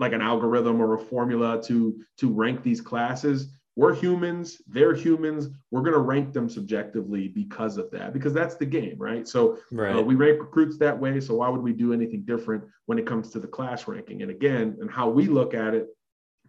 like 0.00 0.12
an 0.12 0.22
algorithm 0.22 0.80
or 0.80 0.94
a 0.94 0.98
formula 0.98 1.62
to 1.64 2.00
to 2.16 2.32
rank 2.32 2.62
these 2.62 2.80
classes. 2.80 3.52
We're 3.76 3.94
humans 3.94 4.60
they're 4.66 4.94
humans. 4.94 5.48
We're 5.70 5.82
going 5.82 5.92
to 5.94 6.00
rank 6.00 6.32
them 6.32 6.48
subjectively 6.48 7.28
because 7.28 7.76
of 7.76 7.90
that 7.92 8.12
because 8.12 8.32
that's 8.32 8.56
the 8.56 8.66
game 8.66 8.96
right? 8.98 9.28
So 9.28 9.52
uh, 9.52 9.56
right. 9.70 9.96
Uh, 9.96 10.02
we 10.02 10.16
rank 10.16 10.40
recruits 10.40 10.78
that 10.78 10.98
way 10.98 11.20
so 11.20 11.36
why 11.36 11.48
would 11.48 11.62
we 11.62 11.72
do 11.72 11.92
anything 11.92 12.22
different 12.22 12.64
when 12.86 12.98
it 12.98 13.06
comes 13.06 13.30
to 13.30 13.38
the 13.38 13.46
class 13.46 13.86
ranking? 13.86 14.22
And 14.22 14.30
again 14.30 14.78
and 14.80 14.90
how 14.90 15.08
we 15.08 15.26
look 15.26 15.54
at 15.54 15.74
it 15.74 15.86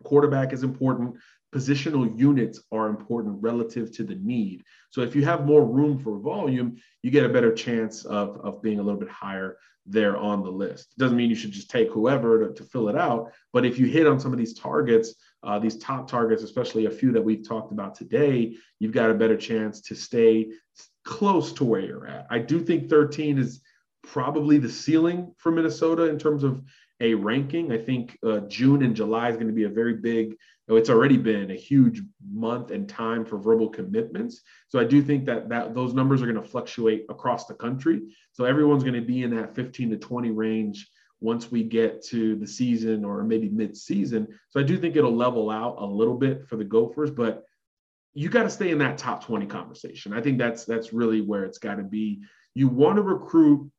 quarterback 0.03 0.53
is 0.53 0.63
important 0.63 1.15
positional 1.53 2.17
units 2.17 2.61
are 2.71 2.87
important 2.87 3.41
relative 3.41 3.91
to 3.91 4.03
the 4.03 4.15
need 4.15 4.63
so 4.89 5.01
if 5.01 5.15
you 5.15 5.23
have 5.23 5.45
more 5.45 5.65
room 5.65 5.99
for 5.99 6.17
volume 6.19 6.77
you 7.03 7.11
get 7.11 7.25
a 7.25 7.29
better 7.29 7.53
chance 7.53 8.05
of, 8.05 8.37
of 8.41 8.61
being 8.61 8.79
a 8.79 8.83
little 8.83 8.99
bit 8.99 9.09
higher 9.09 9.57
there 9.85 10.15
on 10.15 10.43
the 10.43 10.49
list 10.49 10.97
doesn't 10.97 11.17
mean 11.17 11.29
you 11.29 11.35
should 11.35 11.51
just 11.51 11.69
take 11.69 11.89
whoever 11.89 12.47
to, 12.47 12.53
to 12.53 12.63
fill 12.63 12.87
it 12.87 12.95
out 12.95 13.31
but 13.51 13.65
if 13.65 13.79
you 13.79 13.85
hit 13.85 14.07
on 14.07 14.19
some 14.19 14.31
of 14.31 14.37
these 14.37 14.53
targets 14.53 15.15
uh, 15.43 15.59
these 15.59 15.77
top 15.77 16.07
targets, 16.07 16.43
especially 16.43 16.85
a 16.85 16.91
few 16.91 17.11
that 17.11 17.23
we've 17.23 17.47
talked 17.47 17.71
about 17.71 17.95
today, 17.95 18.55
you've 18.79 18.91
got 18.91 19.09
a 19.09 19.13
better 19.13 19.37
chance 19.37 19.81
to 19.81 19.95
stay 19.95 20.49
close 21.03 21.51
to 21.53 21.63
where 21.63 21.81
you're 21.81 22.07
at. 22.07 22.27
I 22.29 22.39
do 22.39 22.61
think 22.61 22.89
13 22.89 23.39
is 23.39 23.61
probably 24.03 24.57
the 24.57 24.69
ceiling 24.69 25.33
for 25.37 25.51
Minnesota 25.51 26.03
in 26.03 26.19
terms 26.19 26.43
of 26.43 26.63
a 26.99 27.15
ranking. 27.15 27.71
I 27.71 27.79
think 27.79 28.17
uh, 28.23 28.41
June 28.41 28.83
and 28.83 28.95
July 28.95 29.29
is 29.29 29.35
going 29.35 29.47
to 29.47 29.53
be 29.53 29.63
a 29.63 29.69
very 29.69 29.95
big, 29.95 30.35
it's 30.77 30.89
already 30.89 31.17
been 31.17 31.51
a 31.51 31.55
huge 31.55 32.01
month 32.31 32.71
and 32.71 32.87
time 32.87 33.25
for 33.25 33.37
verbal 33.37 33.69
commitments. 33.69 34.41
So 34.67 34.79
I 34.79 34.83
do 34.83 35.01
think 35.01 35.25
that, 35.25 35.49
that 35.49 35.73
those 35.73 35.93
numbers 35.93 36.21
are 36.21 36.27
going 36.27 36.41
to 36.41 36.47
fluctuate 36.47 37.05
across 37.09 37.45
the 37.45 37.53
country. 37.53 38.01
So 38.31 38.45
everyone's 38.45 38.83
going 38.83 38.95
to 38.95 39.01
be 39.01 39.23
in 39.23 39.35
that 39.35 39.55
15 39.55 39.91
to 39.91 39.97
20 39.97 40.31
range 40.31 40.89
once 41.19 41.51
we 41.51 41.63
get 41.63 42.03
to 42.03 42.35
the 42.35 42.47
season 42.47 43.05
or 43.05 43.23
maybe 43.23 43.49
mid-season. 43.49 44.27
So 44.49 44.59
I 44.59 44.63
do 44.63 44.77
think 44.77 44.95
it'll 44.95 45.15
level 45.15 45.49
out 45.49 45.75
a 45.79 45.85
little 45.85 46.17
bit 46.17 46.47
for 46.47 46.57
the 46.57 46.63
Gophers, 46.63 47.11
but 47.11 47.43
you 48.13 48.27
got 48.29 48.43
to 48.43 48.49
stay 48.49 48.71
in 48.71 48.79
that 48.79 48.97
top 48.97 49.23
20 49.23 49.45
conversation. 49.45 50.13
I 50.13 50.21
think 50.21 50.37
that's 50.37 50.65
that's 50.65 50.91
really 50.91 51.21
where 51.21 51.45
it's 51.45 51.59
got 51.59 51.75
to 51.75 51.83
be. 51.83 52.21
You 52.55 52.67
want 52.67 52.97
to 52.97 53.01
recruit 53.01 53.71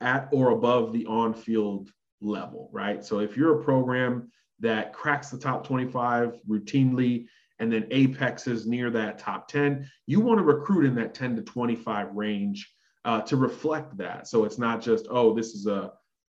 at 0.00 0.28
or 0.32 0.50
above 0.50 0.92
the 0.92 1.06
on-field 1.06 1.90
level, 2.20 2.68
right? 2.72 3.04
So 3.04 3.20
if 3.20 3.36
you're 3.36 3.60
a 3.60 3.64
program 3.64 4.30
that 4.60 4.92
cracks 4.92 5.30
the 5.30 5.38
top 5.38 5.66
25 5.66 6.38
routinely 6.48 7.26
and 7.58 7.72
then 7.72 7.86
apexes 7.90 8.66
near 8.66 8.90
that 8.90 9.18
top 9.18 9.48
10, 9.48 9.88
you 10.06 10.20
want 10.20 10.38
to 10.38 10.44
recruit 10.44 10.84
in 10.84 10.94
that 10.96 11.14
10 11.14 11.36
to 11.36 11.42
25 11.42 12.14
range 12.14 12.72
uh, 13.04 13.20
to 13.22 13.36
reflect 13.36 13.96
that. 13.96 14.26
So 14.26 14.44
it's 14.44 14.58
not 14.58 14.80
just, 14.80 15.06
oh, 15.10 15.34
this 15.34 15.54
is 15.54 15.66
a 15.66 15.92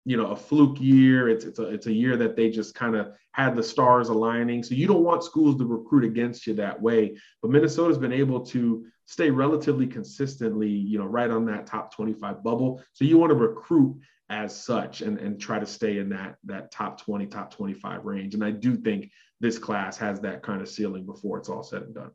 you 0.08 0.16
know 0.16 0.28
a 0.28 0.36
fluke 0.36 0.80
year. 0.80 1.28
It's 1.28 1.44
it's 1.44 1.58
a 1.58 1.68
it's 1.68 1.86
a 1.86 1.92
year 1.92 2.16
that 2.16 2.34
they 2.34 2.48
just 2.48 2.74
kind 2.74 2.96
of 2.96 3.14
had 3.32 3.54
the 3.54 3.62
stars 3.62 4.08
aligning. 4.08 4.62
So 4.62 4.74
you 4.74 4.86
don't 4.86 5.04
want 5.04 5.22
schools 5.22 5.58
to 5.58 5.66
recruit 5.66 6.04
against 6.04 6.46
you 6.46 6.54
that 6.54 6.80
way. 6.80 7.18
But 7.42 7.50
Minnesota's 7.50 7.98
been 7.98 8.12
able 8.12 8.40
to 8.46 8.86
stay 9.04 9.30
relatively 9.30 9.86
consistently, 9.86 10.70
you 10.70 10.98
know, 10.98 11.04
right 11.04 11.30
on 11.30 11.44
that 11.46 11.66
top 11.66 11.94
25 11.94 12.42
bubble. 12.42 12.82
So 12.94 13.04
you 13.04 13.18
want 13.18 13.30
to 13.30 13.36
recruit 13.36 14.00
as 14.30 14.54
such 14.54 15.00
and, 15.00 15.18
and 15.18 15.40
try 15.40 15.58
to 15.58 15.66
stay 15.66 15.98
in 15.98 16.10
that 16.10 16.36
that 16.44 16.70
top 16.70 17.00
20, 17.00 17.26
top 17.26 17.54
25 17.54 18.04
range. 18.04 18.34
And 18.34 18.44
I 18.44 18.50
do 18.50 18.76
think 18.76 19.10
this 19.40 19.58
class 19.58 19.96
has 19.98 20.20
that 20.20 20.42
kind 20.42 20.60
of 20.60 20.68
ceiling 20.68 21.06
before 21.06 21.38
it's 21.38 21.48
all 21.48 21.62
said 21.62 21.82
and 21.82 21.94
done. 21.94 22.10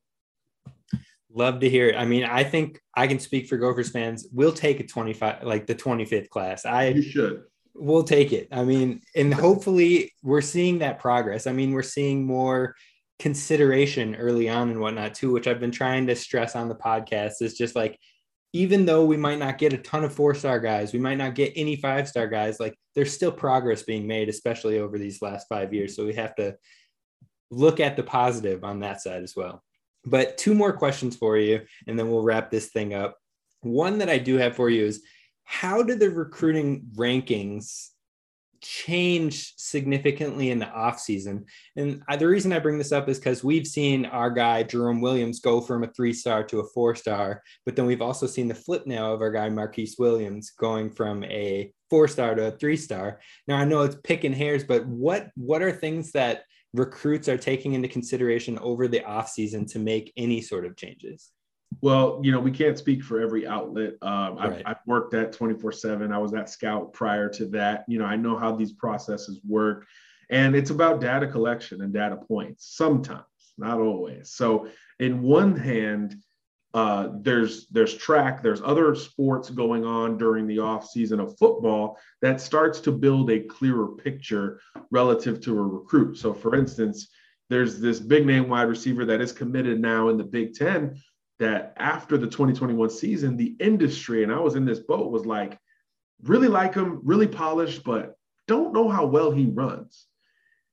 Love 1.35 1.59
to 1.61 1.69
hear 1.69 1.87
it. 1.87 1.95
I 1.95 2.05
mean, 2.05 2.25
I 2.25 2.43
think 2.43 2.79
I 2.95 3.07
can 3.07 3.17
speak 3.17 3.47
for 3.47 3.57
Gophers 3.57 3.89
fans. 3.89 4.27
We'll 4.31 4.53
take 4.53 4.79
a 4.79 4.85
25, 4.85 5.43
like 5.43 5.65
the 5.65 5.73
25th 5.73 6.29
class. 6.29 6.65
I 6.65 6.89
you 6.89 7.01
should 7.01 7.43
we'll 7.75 8.03
take 8.03 8.33
it. 8.33 8.47
I 8.51 8.63
mean, 8.63 9.01
and 9.15 9.33
hopefully 9.33 10.13
we're 10.21 10.41
seeing 10.41 10.79
that 10.79 10.99
progress. 10.99 11.47
I 11.47 11.51
mean, 11.51 11.71
we're 11.71 11.81
seeing 11.81 12.25
more 12.25 12.75
consideration 13.19 14.15
early 14.15 14.49
on 14.49 14.69
and 14.69 14.79
whatnot 14.79 15.15
too, 15.15 15.31
which 15.31 15.47
I've 15.47 15.59
been 15.59 15.71
trying 15.71 16.07
to 16.07 16.15
stress 16.15 16.55
on 16.55 16.69
the 16.69 16.75
podcast. 16.75 17.41
Is 17.41 17.57
just 17.57 17.75
like, 17.75 17.99
even 18.53 18.85
though 18.85 19.03
we 19.03 19.17
might 19.17 19.39
not 19.39 19.57
get 19.57 19.73
a 19.73 19.77
ton 19.79 20.03
of 20.03 20.13
four 20.13 20.35
star 20.35 20.59
guys, 20.59 20.93
we 20.93 20.99
might 20.99 21.17
not 21.17 21.35
get 21.35 21.53
any 21.55 21.75
five 21.75 22.07
star 22.07 22.27
guys, 22.27 22.59
like 22.59 22.77
there's 22.93 23.11
still 23.11 23.31
progress 23.31 23.81
being 23.81 24.05
made, 24.07 24.29
especially 24.29 24.79
over 24.79 24.99
these 24.99 25.21
last 25.21 25.47
five 25.49 25.73
years. 25.73 25.95
So 25.95 26.05
we 26.05 26.13
have 26.13 26.35
to 26.35 26.55
look 27.49 27.79
at 27.79 27.97
the 27.97 28.03
positive 28.03 28.63
on 28.63 28.79
that 28.79 29.01
side 29.01 29.23
as 29.23 29.35
well. 29.35 29.63
But 30.05 30.37
two 30.37 30.53
more 30.53 30.73
questions 30.73 31.15
for 31.15 31.37
you, 31.37 31.61
and 31.87 31.97
then 31.97 32.09
we'll 32.09 32.23
wrap 32.23 32.51
this 32.51 32.69
thing 32.69 32.93
up. 32.93 33.17
One 33.61 33.97
that 33.99 34.09
I 34.09 34.19
do 34.19 34.37
have 34.37 34.55
for 34.55 34.69
you 34.69 34.85
is 34.85 35.01
how 35.45 35.81
do 35.81 35.95
the 35.95 36.09
recruiting 36.09 36.85
rankings 36.95 37.89
change 38.63 39.53
significantly 39.57 40.49
in 40.49 40.57
the 40.57 40.65
offseason? 40.65 41.43
And 41.75 42.01
the 42.17 42.27
reason 42.27 42.51
I 42.51 42.59
bring 42.59 42.77
this 42.77 42.91
up 42.91 43.09
is 43.09 43.19
because 43.19 43.43
we've 43.43 43.67
seen 43.67 44.05
our 44.07 44.31
guy, 44.31 44.63
Jerome 44.63 45.01
Williams, 45.01 45.39
go 45.39 45.61
from 45.61 45.83
a 45.83 45.87
three 45.87 46.13
star 46.13 46.43
to 46.45 46.61
a 46.61 46.67
four 46.73 46.95
star. 46.95 47.43
But 47.65 47.75
then 47.75 47.85
we've 47.85 48.01
also 48.01 48.25
seen 48.25 48.47
the 48.47 48.55
flip 48.55 48.87
now 48.87 49.13
of 49.13 49.21
our 49.21 49.31
guy, 49.31 49.49
Marquise 49.49 49.97
Williams, 49.99 50.51
going 50.51 50.89
from 50.89 51.23
a 51.25 51.71
four 51.89 52.07
star 52.07 52.33
to 52.33 52.47
a 52.47 52.51
three 52.51 52.77
star. 52.77 53.19
Now, 53.47 53.57
I 53.57 53.65
know 53.65 53.81
it's 53.81 53.97
picking 54.03 54.33
hairs, 54.33 54.63
but 54.63 54.85
what, 54.87 55.29
what 55.35 55.61
are 55.61 55.71
things 55.71 56.11
that 56.13 56.43
recruits 56.73 57.29
are 57.29 57.37
taking 57.37 57.73
into 57.73 57.87
consideration 57.87 58.57
over 58.59 58.87
the 58.87 59.01
offseason 59.01 59.71
to 59.73 59.79
make 59.79 60.11
any 60.17 60.41
sort 60.41 60.65
of 60.65 60.75
changes? 60.75 61.29
Well, 61.81 62.19
you 62.23 62.31
know, 62.31 62.39
we 62.39 62.51
can't 62.51 62.77
speak 62.77 63.03
for 63.03 63.19
every 63.21 63.47
outlet. 63.47 63.93
Um, 64.01 64.35
right. 64.37 64.63
I've, 64.65 64.77
I've, 64.77 64.87
worked 64.87 65.13
at 65.13 65.31
24 65.31 65.71
7. 65.71 66.11
I 66.11 66.17
was 66.17 66.33
at 66.33 66.49
Scout 66.49 66.93
prior 66.93 67.29
to 67.29 67.45
that. 67.47 67.85
You 67.87 67.99
know, 67.99 68.05
I 68.05 68.15
know 68.15 68.37
how 68.37 68.55
these 68.55 68.73
processes 68.73 69.39
work. 69.47 69.87
And 70.29 70.55
it's 70.55 70.69
about 70.69 71.01
data 71.01 71.27
collection 71.27 71.81
and 71.81 71.93
data 71.93 72.15
points 72.15 72.75
sometimes, 72.75 73.23
not 73.57 73.79
always. 73.79 74.31
So, 74.31 74.67
in 74.99 75.21
one 75.21 75.55
hand, 75.55 76.15
uh, 76.73 77.09
there's 77.21 77.67
there's 77.67 77.95
track, 77.95 78.41
there's 78.41 78.61
other 78.61 78.95
sports 78.95 79.49
going 79.49 79.85
on 79.85 80.17
during 80.17 80.47
the 80.47 80.59
off 80.59 80.89
season 80.89 81.19
of 81.19 81.37
football 81.37 81.99
that 82.21 82.41
starts 82.41 82.79
to 82.81 82.91
build 82.91 83.29
a 83.29 83.41
clearer 83.41 83.89
picture 83.89 84.59
relative 84.89 85.39
to 85.41 85.57
a 85.57 85.61
recruit. 85.61 86.17
So, 86.17 86.33
for 86.33 86.55
instance, 86.55 87.09
there's 87.49 87.79
this 87.79 87.99
big 87.99 88.25
name 88.25 88.49
wide 88.49 88.63
receiver 88.63 89.05
that 89.05 89.21
is 89.21 89.31
committed 89.31 89.79
now 89.79 90.09
in 90.09 90.17
the 90.17 90.23
Big 90.23 90.55
Ten 90.55 90.99
that 91.43 91.73
after 91.77 92.17
the 92.17 92.27
2021 92.27 92.89
season, 92.89 93.35
the 93.35 93.55
industry, 93.59 94.23
and 94.23 94.31
I 94.31 94.39
was 94.39 94.55
in 94.55 94.65
this 94.65 94.79
boat, 94.79 95.11
was 95.11 95.25
like, 95.25 95.57
really 96.23 96.47
like 96.47 96.73
him, 96.73 97.01
really 97.03 97.27
polished, 97.27 97.83
but 97.83 98.15
don't 98.47 98.73
know 98.73 98.87
how 98.87 99.05
well 99.05 99.29
he 99.29 99.45
runs. 99.45 100.07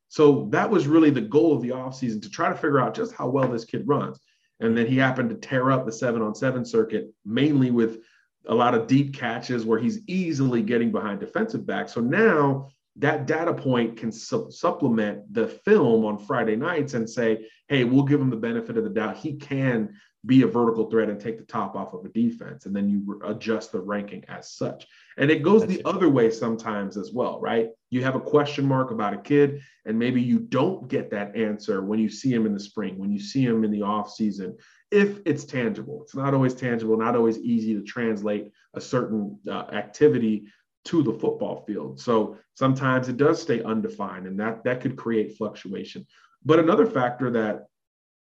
So 0.09 0.49
that 0.51 0.71
was 0.71 0.87
really 0.87 1.11
the 1.11 1.21
goal 1.21 1.55
of 1.55 1.63
the 1.63 1.71
offseason 1.71 2.23
to 2.23 2.31
try 2.31 2.49
to 2.49 2.55
figure 2.55 2.81
out 2.81 2.95
just 2.95 3.15
how 3.15 3.29
well 3.29 3.49
this 3.49 3.65
kid 3.65 3.87
runs. 3.87 4.21
And 4.61 4.77
then 4.77 4.87
he 4.87 4.97
happened 4.97 5.31
to 5.31 5.37
tear 5.37 5.71
up 5.71 5.87
the 5.87 5.93
seven 5.93 6.23
on 6.23 6.35
seven 6.35 6.65
circuit, 6.65 7.13
mainly 7.25 7.71
with 7.71 8.01
a 8.47 8.55
lot 8.55 8.75
of 8.75 8.87
deep 8.87 9.15
catches 9.15 9.65
where 9.65 9.79
he's 9.79 10.01
easily 10.09 10.63
getting 10.63 10.93
behind 10.93 11.21
defensive 11.21 11.67
backs. 11.67 11.95
So 11.95 12.01
now 12.01 12.69
that 12.97 13.27
data 13.27 13.55
point 13.55 13.97
can 13.97 14.13
su- 14.13 14.51
supplement 14.51 15.33
the 15.33 15.49
film 15.49 16.05
on 16.05 16.19
Friday 16.19 16.57
nights 16.57 16.95
and 16.95 17.09
say, 17.09 17.47
hey, 17.69 17.85
we'll 17.85 18.05
give 18.05 18.21
him 18.21 18.31
the 18.31 18.37
benefit 18.37 18.77
of 18.77 18.85
the 18.85 18.91
doubt. 18.91 19.17
He 19.17 19.35
can 19.35 19.95
be 20.27 20.43
a 20.43 20.47
vertical 20.47 20.91
threat 20.91 21.09
and 21.09 21.19
take 21.19 21.39
the 21.39 21.45
top 21.45 21.75
off 21.75 21.95
of 21.95 22.05
a 22.05 22.09
defense. 22.11 22.67
And 22.67 22.77
then 22.77 22.89
you 22.89 23.21
adjust 23.25 23.73
the 23.73 23.81
ranking 23.81 24.23
as 24.29 24.53
such. 24.53 24.87
And 25.17 25.31
it 25.31 25.43
goes 25.43 25.63
That's 25.63 25.75
the 25.75 25.81
it. 25.81 25.87
other 25.87 26.11
way 26.11 26.31
sometimes 26.31 26.97
as 26.97 27.13
well, 27.13 27.41
right? 27.41 27.71
You 27.89 28.05
have 28.05 28.17
a 28.17 28.21
question 28.21 28.67
mark 28.67 28.91
about 28.91 29.15
a 29.15 29.19
kid, 29.19 29.63
and 29.87 29.99
maybe 29.99 30.21
you 30.21 30.39
don't 30.39 30.89
get 30.89 31.11
that 31.11 31.35
answer 31.37 31.83
when 31.83 31.99
you 31.99 32.11
see 32.11 32.33
him 32.33 32.45
in 32.45 32.53
the 32.53 32.61
spring, 32.61 32.99
when 32.99 33.11
you 33.11 33.19
see 33.19 33.43
him 33.43 33.65
in 33.65 33.71
the 33.71 33.83
off 33.83 34.13
season, 34.13 34.57
if 34.91 35.21
it's 35.25 35.45
tangible. 35.45 36.03
It's 36.03 36.15
not 36.15 36.35
always 36.35 36.55
tangible, 36.55 36.99
not 36.99 37.17
always 37.17 37.39
easy 37.39 37.75
to 37.75 37.83
translate 37.83 38.53
a 38.75 38.81
certain 38.81 39.39
uh, 39.49 39.65
activity 39.73 40.45
to 40.87 41.03
the 41.03 41.13
football 41.13 41.65
field. 41.67 42.01
So 42.01 42.39
sometimes 42.55 43.09
it 43.09 43.17
does 43.17 43.41
stay 43.41 43.63
undefined, 43.63 44.27
and 44.27 44.39
that 44.41 44.65
that 44.65 44.81
could 44.81 44.97
create 44.97 45.37
fluctuation. 45.37 46.07
But 46.45 46.59
another 46.59 46.87
factor 46.87 47.31
that 47.31 47.67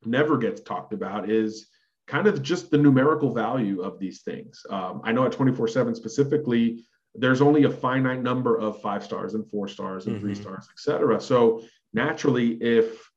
never 0.04 0.38
gets 0.38 0.60
talked 0.60 0.92
about 0.92 1.30
is 1.30 1.68
kind 2.08 2.26
of 2.26 2.42
just 2.42 2.70
the 2.70 2.78
numerical 2.78 3.32
value 3.32 3.82
of 3.82 3.98
these 3.98 4.22
things. 4.22 4.64
Um, 4.70 5.02
I 5.04 5.12
know 5.12 5.26
at 5.26 5.32
24 5.32 5.68
7 5.68 5.94
specifically, 5.94 6.84
there's 7.14 7.40
only 7.40 7.64
a 7.64 7.70
finite 7.70 8.22
number 8.22 8.58
of 8.58 8.80
five 8.80 9.04
stars 9.04 9.34
and 9.34 9.48
four 9.48 9.68
stars 9.68 10.06
and 10.06 10.16
mm-hmm. 10.16 10.24
three 10.24 10.34
stars, 10.34 10.66
et 10.70 10.78
cetera. 10.78 11.20
So 11.20 11.62
naturally, 11.92 12.52
if 12.54 13.10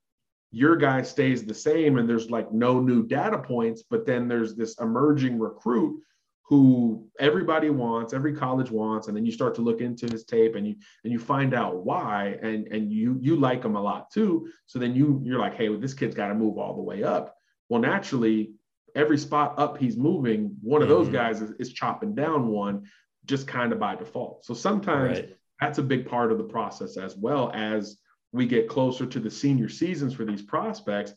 your 0.52 0.76
guy 0.76 1.02
stays 1.02 1.46
the 1.46 1.54
same 1.54 1.98
and 1.98 2.10
there's 2.10 2.30
like 2.30 2.52
no 2.52 2.82
new 2.82 3.08
data 3.08 3.38
points, 3.38 3.84
but 3.90 4.06
then 4.06 4.28
there's 4.28 4.56
this 4.56 4.78
emerging 4.80 5.40
recruit 5.40 6.02
who 6.44 7.08
everybody 7.18 7.70
wants, 7.70 8.14
every 8.14 8.36
college 8.36 8.70
wants, 8.70 9.08
and 9.08 9.16
then 9.16 9.26
you 9.26 9.32
start 9.32 9.56
to 9.56 9.62
look 9.62 9.80
into 9.80 10.06
his 10.08 10.26
tape 10.26 10.56
and 10.56 10.68
you 10.68 10.76
and 11.06 11.14
you 11.14 11.20
find 11.20 11.54
out 11.54 11.86
why, 11.86 12.38
and 12.42 12.68
and 12.68 12.92
you 12.92 13.18
you 13.22 13.38
like 13.38 13.64
him 13.64 13.78
a 13.78 13.82
lot 13.82 14.12
too. 14.12 14.50
So 14.66 14.78
then 14.78 14.94
you 14.94 15.22
you're 15.24 15.40
like, 15.40 15.56
hey, 15.56 15.70
well, 15.70 15.80
this 15.80 15.94
kid's 15.94 16.16
got 16.16 16.28
to 16.28 16.36
move 16.36 16.58
all 16.58 16.76
the 16.76 16.82
way 16.82 17.04
up. 17.04 17.38
Well, 17.70 17.80
naturally, 17.80 18.52
every 18.96 19.18
spot 19.18 19.56
up 19.58 19.78
he's 19.78 19.98
moving, 19.98 20.56
one 20.62 20.82
of 20.82 20.88
those 20.88 21.08
mm-hmm. 21.08 21.16
guys 21.16 21.42
is, 21.42 21.52
is, 21.60 21.74
chopping 21.74 22.16
down 22.16 22.48
one 22.48 22.84
just 23.26 23.48
kind 23.48 23.72
of 23.72 23.80
by 23.80 23.96
default. 23.96 24.46
So 24.46 24.54
sometimes 24.54 25.20
right. 25.20 25.38
that's 25.60 25.78
a 25.78 25.84
big 25.84 26.08
part 26.08 26.32
of 26.32 26.38
the 26.38 26.44
process 26.44 26.98
as 26.98 27.16
well 27.16 27.52
as 27.54 27.98
we 28.32 28.46
get 28.46 28.70
closer 28.70 29.06
to 29.06 29.20
the 29.20 29.30
senior 29.30 29.70
seasons 29.70 30.14
for 30.14 30.26
these 30.26 30.42
prospects. 30.42 31.14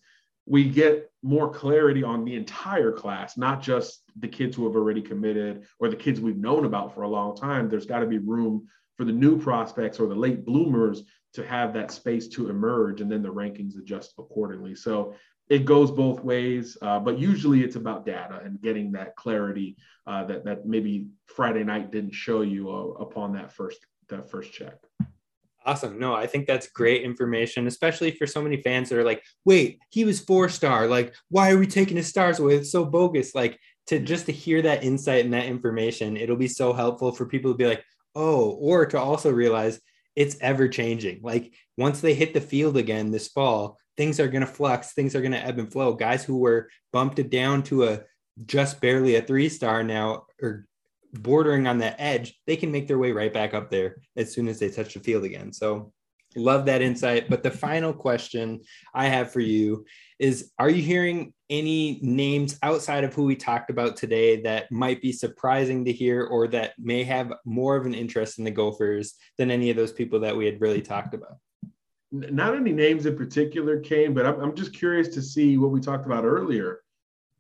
We 0.47 0.69
get 0.69 1.11
more 1.23 1.51
clarity 1.51 2.03
on 2.03 2.25
the 2.25 2.35
entire 2.35 2.93
class, 2.93 3.39
not 3.39 3.63
just 3.63 4.03
the 4.19 4.29
kids 4.29 4.57
who 4.57 4.67
have 4.67 4.77
already 4.77 5.01
committed 5.01 5.65
or 5.79 5.89
the 5.89 5.97
kids 5.97 6.21
we've 6.21 6.37
known 6.37 6.67
about 6.67 6.95
for 6.95 7.03
a 7.03 7.09
long 7.09 7.35
time. 7.35 7.69
There's 7.69 7.87
got 7.87 8.01
to 8.01 8.07
be 8.07 8.19
room 8.19 8.69
for 8.97 9.05
the 9.05 9.13
new 9.13 9.39
prospects 9.41 9.99
or 9.99 10.07
the 10.07 10.15
late 10.15 10.45
bloomers 10.45 11.03
to 11.35 11.47
have 11.47 11.73
that 11.75 11.91
space 11.91 12.29
to 12.29 12.49
emerge 12.49 13.01
and 13.01 13.11
then 13.11 13.23
the 13.23 13.33
rankings 13.33 13.79
adjust 13.79 14.15
accordingly. 14.19 14.75
So 14.75 15.15
it 15.49 15.65
goes 15.65 15.91
both 15.91 16.25
ways, 16.25 16.79
uh, 16.81 16.99
but 16.99 17.19
usually 17.19 17.63
it's 17.63 17.77
about 17.77 18.07
data 18.07 18.41
and 18.45 18.61
getting 18.63 18.93
that 18.93 19.15
clarity 19.17 19.77
uh, 20.07 20.25
that 20.25 20.45
that 20.45 20.67
maybe 20.67 21.09
Friday 21.27 21.65
night 21.65 21.93
didn't 21.93 22.15
show 22.15 22.43
you 22.43 22.71
uh, 22.71 23.03
upon 23.03 23.33
that 23.35 23.53
first 23.53 23.79
that 24.09 24.31
first 24.31 24.53
check. 24.53 24.77
Awesome. 25.67 25.99
No, 25.99 26.15
I 26.15 26.27
think 26.27 26.47
that's 26.47 26.67
great 26.69 27.03
information, 27.03 27.67
especially 27.67 28.11
for 28.11 28.27
so 28.27 28.43
many 28.43 28.61
fans 28.61 28.89
that 28.89 28.99
are 28.99 29.05
like, 29.05 29.23
"Wait, 29.45 29.79
he 29.91 30.05
was 30.05 30.21
four 30.21 30.49
star. 30.49 30.87
Like, 30.87 31.15
why 31.31 31.51
are 31.51 31.59
we 31.59 31.67
taking 31.67 31.97
his 31.97 32.09
stars 32.09 32.39
away? 32.39 32.57
It's 32.57 32.73
so 32.73 32.85
bogus." 32.85 33.35
Like 33.35 33.59
to 33.87 33.99
just 33.99 34.27
to 34.27 34.33
hear 34.33 34.63
that 34.63 34.85
insight 34.85 35.25
and 35.25 35.35
that 35.35 35.47
information, 35.47 36.17
it'll 36.17 36.37
be 36.37 36.49
so 36.49 36.73
helpful 36.73 37.13
for 37.13 37.27
people 37.27 37.53
to 37.53 37.57
be 37.57 37.67
like, 37.67 37.85
"Oh," 38.15 38.51
or 38.53 38.87
to 38.87 38.99
also 38.99 39.31
realize 39.31 39.81
it's 40.17 40.37
ever 40.41 40.69
changing. 40.69 41.21
Like 41.23 41.53
once 41.77 42.01
they 42.01 42.15
hit 42.15 42.35
the 42.35 42.41
field 42.41 42.77
again 42.77 43.11
this 43.11 43.29
fall, 43.29 43.79
things 43.97 44.21
are 44.21 44.29
going 44.29 44.41
to 44.41 44.47
flux, 44.47 44.93
things 44.93 45.15
are 45.15 45.21
going 45.21 45.33
to 45.33 45.45
ebb 45.45 45.59
and 45.59 45.71
flow. 45.71 45.95
Guys 45.95 46.25
who 46.25 46.39
were 46.39 46.69
bumped 46.93 47.29
down 47.31 47.63
to 47.65 47.85
a 47.85 48.01
just 48.47 48.81
barely 48.81 49.17
a 49.17 49.23
three 49.23 49.49
star 49.49 49.83
now 49.83 50.27
or 50.43 50.67
bordering 51.13 51.67
on 51.67 51.79
the 51.79 52.01
edge, 52.01 52.39
they 52.47 52.57
can 52.57 52.73
make 52.73 52.89
their 52.89 52.99
way 52.99 53.13
right 53.13 53.33
back 53.33 53.55
up 53.55 53.71
there 53.71 53.97
as 54.17 54.33
soon 54.33 54.49
as 54.49 54.59
they 54.59 54.69
touch 54.69 54.95
the 54.95 55.01
field 55.01 55.25
again. 55.25 55.53
So 55.53 55.93
love 56.37 56.67
that 56.67 56.83
insight. 56.83 57.31
But 57.31 57.43
the 57.43 57.51
final 57.51 57.93
question 57.93 58.61
I 58.93 59.07
have 59.07 59.33
for 59.33 59.41
you 59.41 59.85
is 60.19 60.51
Are 60.59 60.71
you 60.71 60.83
hearing 60.83 61.33
any 61.51 62.01
names 62.03 62.59
outside 62.63 63.05
of 63.05 63.15
who 63.15 63.25
we 63.25 63.37
talked 63.37 63.71
about 63.71 63.97
today 63.97 64.43
that 64.43 64.71
might 64.73 65.01
be 65.03 65.13
surprising 65.13 65.85
to 65.85 65.93
hear 65.93 66.25
or 66.25 66.49
that 66.49 66.73
may 66.79 67.05
have 67.05 67.33
more 67.45 67.77
of 67.77 67.87
an 67.87 67.95
interest 67.95 68.39
in 68.39 68.45
the 68.45 68.51
Gophers 68.51 69.15
than 69.39 69.51
any 69.51 69.71
of 69.71 69.77
those 69.77 69.93
people 69.93 70.21
that 70.21 70.37
we 70.37 70.47
had 70.47 70.61
really 70.61 70.83
talked 70.83 71.15
about? 71.15 71.37
Not 72.15 72.55
any 72.55 72.73
names 72.73 73.07
in 73.07 73.17
particular 73.17 73.81
came, 73.81 74.15
but 74.15 74.25
I'm, 74.25 74.41
I'm 74.41 74.55
just 74.55 74.73
curious 74.73 75.09
to 75.09 75.23
see 75.23 75.59
what 75.59 75.71
we 75.71 75.81
talked 75.81 76.07
about 76.07 76.25
earlier. 76.25 76.81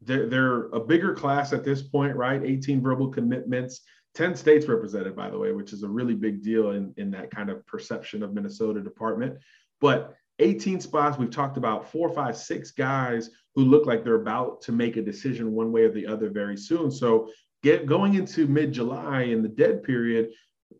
They're, 0.02 0.28
they're 0.28 0.66
a 0.68 0.80
bigger 0.80 1.14
class 1.14 1.52
at 1.52 1.64
this 1.64 1.80
point, 1.80 2.16
right? 2.16 2.42
18 2.42 2.82
verbal 2.82 3.08
commitments, 3.08 3.82
10 4.14 4.34
states 4.34 4.66
represented, 4.66 5.14
by 5.14 5.30
the 5.30 5.38
way, 5.38 5.52
which 5.52 5.72
is 5.72 5.84
a 5.84 5.88
really 5.88 6.14
big 6.14 6.42
deal 6.42 6.72
in, 6.72 6.92
in 6.96 7.10
that 7.12 7.30
kind 7.30 7.50
of 7.50 7.64
perception 7.66 8.22
of 8.22 8.34
Minnesota 8.34 8.80
department. 8.80 9.38
But 9.80 10.14
18 10.40 10.80
spots, 10.80 11.18
we've 11.18 11.30
talked 11.30 11.56
about 11.56 11.90
four, 11.90 12.10
five, 12.10 12.36
six 12.36 12.72
guys 12.72 13.30
who 13.54 13.64
look 13.64 13.86
like 13.86 14.02
they're 14.02 14.16
about 14.16 14.60
to 14.62 14.72
make 14.72 14.96
a 14.96 15.02
decision 15.02 15.52
one 15.52 15.70
way 15.70 15.82
or 15.82 15.92
the 15.92 16.06
other 16.06 16.30
very 16.30 16.56
soon. 16.56 16.90
So 16.90 17.30
get 17.62 17.86
going 17.86 18.14
into 18.14 18.48
mid-July 18.48 19.22
in 19.22 19.42
the 19.42 19.48
dead 19.48 19.84
period, 19.84 20.30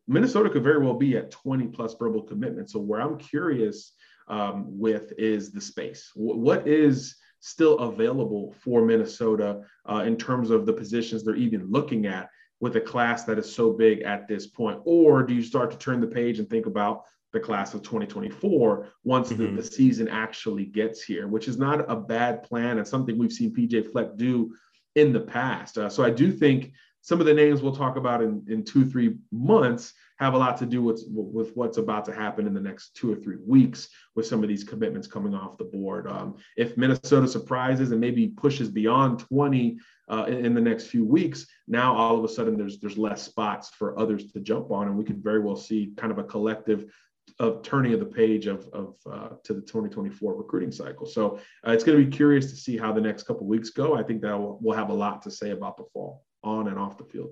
Minnesota 0.06 0.50
could 0.50 0.62
very 0.62 0.84
well 0.84 0.94
be 0.94 1.16
at 1.16 1.30
20 1.30 1.68
plus 1.68 1.94
verbal 1.94 2.22
commitments. 2.22 2.72
So 2.72 2.80
where 2.80 3.00
I'm 3.00 3.18
curious 3.18 3.92
um, 4.28 4.78
with 4.78 5.12
is 5.18 5.52
the 5.52 5.60
space. 5.60 6.10
W- 6.14 6.36
what 6.36 6.66
is 6.66 7.16
still 7.40 7.78
available 7.78 8.54
for 8.60 8.84
Minnesota 8.84 9.62
uh, 9.88 10.04
in 10.06 10.16
terms 10.16 10.50
of 10.50 10.66
the 10.66 10.72
positions 10.72 11.24
they're 11.24 11.36
even 11.36 11.70
looking 11.70 12.06
at 12.06 12.30
with 12.60 12.76
a 12.76 12.80
class 12.80 13.24
that 13.24 13.38
is 13.38 13.52
so 13.52 13.72
big 13.72 14.00
at 14.02 14.26
this 14.26 14.46
point? 14.46 14.80
Or 14.84 15.22
do 15.22 15.34
you 15.34 15.42
start 15.42 15.70
to 15.70 15.78
turn 15.78 16.00
the 16.00 16.06
page 16.06 16.38
and 16.38 16.48
think 16.48 16.66
about 16.66 17.04
the 17.32 17.40
class 17.40 17.74
of 17.74 17.82
2024 17.82 18.88
once 19.02 19.30
mm-hmm. 19.30 19.56
the, 19.56 19.62
the, 19.62 19.62
season 19.62 20.08
actually 20.08 20.64
gets 20.64 21.02
here, 21.02 21.26
which 21.26 21.48
is 21.48 21.58
not 21.58 21.84
a 21.90 21.96
bad 21.96 22.42
plan 22.44 22.78
and 22.78 22.86
something 22.86 23.18
we've 23.18 23.32
seen 23.32 23.54
PJ 23.54 23.90
Fleck 23.92 24.16
do 24.16 24.54
in 24.94 25.12
the 25.12 25.20
past. 25.20 25.76
Uh, 25.76 25.90
so 25.90 26.04
I 26.04 26.10
do 26.10 26.32
think 26.32 26.72
some 27.04 27.20
of 27.20 27.26
the 27.26 27.34
names 27.34 27.60
we'll 27.60 27.76
talk 27.76 27.96
about 27.96 28.22
in, 28.22 28.42
in 28.48 28.64
two, 28.64 28.86
three 28.86 29.16
months 29.30 29.92
have 30.18 30.32
a 30.32 30.38
lot 30.38 30.56
to 30.56 30.64
do 30.64 30.82
with, 30.82 31.04
with 31.06 31.54
what's 31.54 31.76
about 31.76 32.02
to 32.06 32.14
happen 32.14 32.46
in 32.46 32.54
the 32.54 32.60
next 32.60 32.96
two 32.96 33.12
or 33.12 33.16
three 33.16 33.36
weeks 33.46 33.90
with 34.16 34.26
some 34.26 34.42
of 34.42 34.48
these 34.48 34.64
commitments 34.64 35.06
coming 35.06 35.34
off 35.34 35.58
the 35.58 35.64
board. 35.64 36.08
Um, 36.08 36.36
if 36.56 36.78
Minnesota 36.78 37.28
surprises 37.28 37.90
and 37.90 38.00
maybe 38.00 38.28
pushes 38.28 38.70
beyond 38.70 39.18
20 39.18 39.76
uh, 40.08 40.24
in, 40.28 40.46
in, 40.46 40.54
the 40.54 40.62
next 40.62 40.86
few 40.86 41.04
weeks, 41.04 41.46
now 41.68 41.94
all 41.94 42.16
of 42.16 42.24
a 42.24 42.28
sudden 42.28 42.56
there's 42.56 42.80
there's 42.80 42.96
less 42.96 43.22
spots 43.22 43.68
for 43.68 43.98
others 43.98 44.32
to 44.32 44.40
jump 44.40 44.70
on, 44.70 44.86
and 44.86 44.96
we 44.96 45.04
could 45.04 45.22
very 45.22 45.40
well 45.40 45.56
see 45.56 45.92
kind 45.98 46.10
of 46.10 46.16
a 46.16 46.24
collective 46.24 46.90
of 47.38 47.62
turning 47.62 47.92
of 47.92 48.00
the 48.00 48.06
page 48.06 48.46
of, 48.46 48.66
of 48.72 48.94
uh, 49.10 49.28
to 49.42 49.52
the 49.52 49.60
2024 49.60 50.34
recruiting 50.34 50.72
cycle. 50.72 51.04
So 51.04 51.38
uh, 51.66 51.72
it's 51.72 51.84
going 51.84 51.98
to 51.98 52.04
be 52.04 52.10
curious 52.10 52.48
to 52.50 52.56
see 52.56 52.78
how 52.78 52.92
the 52.92 53.00
next 53.00 53.24
couple 53.24 53.46
weeks 53.46 53.68
go. 53.68 53.94
I 53.94 54.02
think 54.02 54.22
that 54.22 54.38
will, 54.38 54.58
will 54.62 54.76
have 54.76 54.88
a 54.88 54.94
lot 54.94 55.20
to 55.22 55.30
say 55.30 55.50
about 55.50 55.76
the 55.76 55.84
fall 55.92 56.22
on 56.44 56.68
and 56.68 56.78
off 56.78 56.98
the 56.98 57.04
field. 57.04 57.30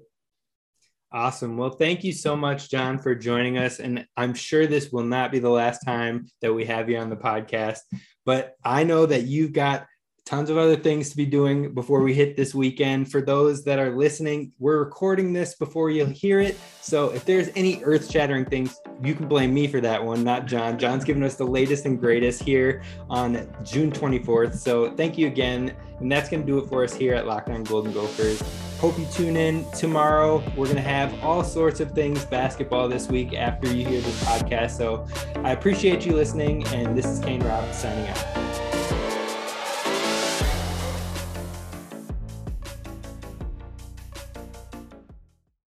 Awesome. 1.12 1.59
Well, 1.59 1.70
thank 1.70 2.05
you 2.05 2.12
so 2.12 2.35
much, 2.35 2.70
John, 2.70 2.98
for 2.98 3.14
joining 3.14 3.59
us. 3.59 3.81
And 3.81 4.07
I'm 4.16 4.33
sure 4.33 4.66
this 4.66 4.90
will 4.90 5.05
not 5.05 5.31
be 5.31 5.38
the 5.38 5.51
last 5.51 5.81
time 5.85 6.27
that 6.40 6.55
we 6.55 6.64
have 6.64 6.88
you 6.88 6.96
on 6.96 7.11
the 7.11 7.16
podcast, 7.16 7.81
but 8.25 8.55
I 8.64 8.83
know 8.83 9.05
that 9.05 9.25
you've 9.25 9.53
got 9.53 9.87
tons 10.25 10.48
of 10.51 10.57
other 10.57 10.77
things 10.77 11.11
to 11.11 11.16
be 11.16 11.27
doing 11.27 11.75
before 11.75 12.01
we 12.01 12.14
hit 12.14 12.37
this 12.37 12.55
weekend. 12.55 13.11
For 13.11 13.20
those 13.20 13.64
that 13.64 13.79
are 13.79 13.94
listening, 13.94 14.53
we're 14.59 14.79
recording 14.79 15.33
this 15.33 15.55
before 15.57 15.90
you'll 15.90 16.07
hear 16.07 16.40
it. 16.40 16.59
So 16.81 17.11
if 17.11 17.25
there's 17.25 17.51
any 17.57 17.83
earth 17.85 18.11
shattering 18.11 18.44
things, 18.44 18.81
you 19.03 19.14
can 19.14 19.27
blame 19.29 19.53
me 19.53 19.66
for 19.66 19.81
that 19.81 20.03
one, 20.03 20.22
not 20.22 20.46
John. 20.46 20.79
John's 20.79 21.05
giving 21.05 21.25
us 21.25 21.35
the 21.35 21.44
latest 21.44 21.85
and 21.87 21.98
greatest 21.98 22.42
here 22.42 22.83
on 23.11 23.46
June 23.64 23.90
24th. 23.90 24.55
So 24.55 24.92
thank 24.92 25.18
you 25.18 25.27
again. 25.27 25.75
And 25.98 26.11
that's 26.11 26.31
going 26.31 26.40
to 26.42 26.46
do 26.46 26.59
it 26.59 26.68
for 26.68 26.85
us 26.85 26.94
here 26.94 27.14
at 27.14 27.27
Locked 27.27 27.51
On 27.51 27.64
Golden 27.64 27.92
Gophers. 27.92 28.71
Hope 28.82 28.98
you 28.98 29.06
tune 29.06 29.36
in 29.36 29.64
tomorrow. 29.70 30.42
We're 30.56 30.64
going 30.64 30.74
to 30.74 30.82
have 30.82 31.22
all 31.22 31.44
sorts 31.44 31.78
of 31.78 31.92
things 31.92 32.24
basketball 32.24 32.88
this 32.88 33.06
week 33.06 33.32
after 33.32 33.72
you 33.72 33.86
hear 33.86 34.00
this 34.00 34.24
podcast. 34.24 34.72
So 34.72 35.06
I 35.44 35.52
appreciate 35.52 36.04
you 36.04 36.16
listening. 36.16 36.66
And 36.66 36.98
this 36.98 37.06
is 37.06 37.20
Kane 37.20 37.44
Rob 37.44 37.72
signing 37.72 38.08
out. 38.08 38.51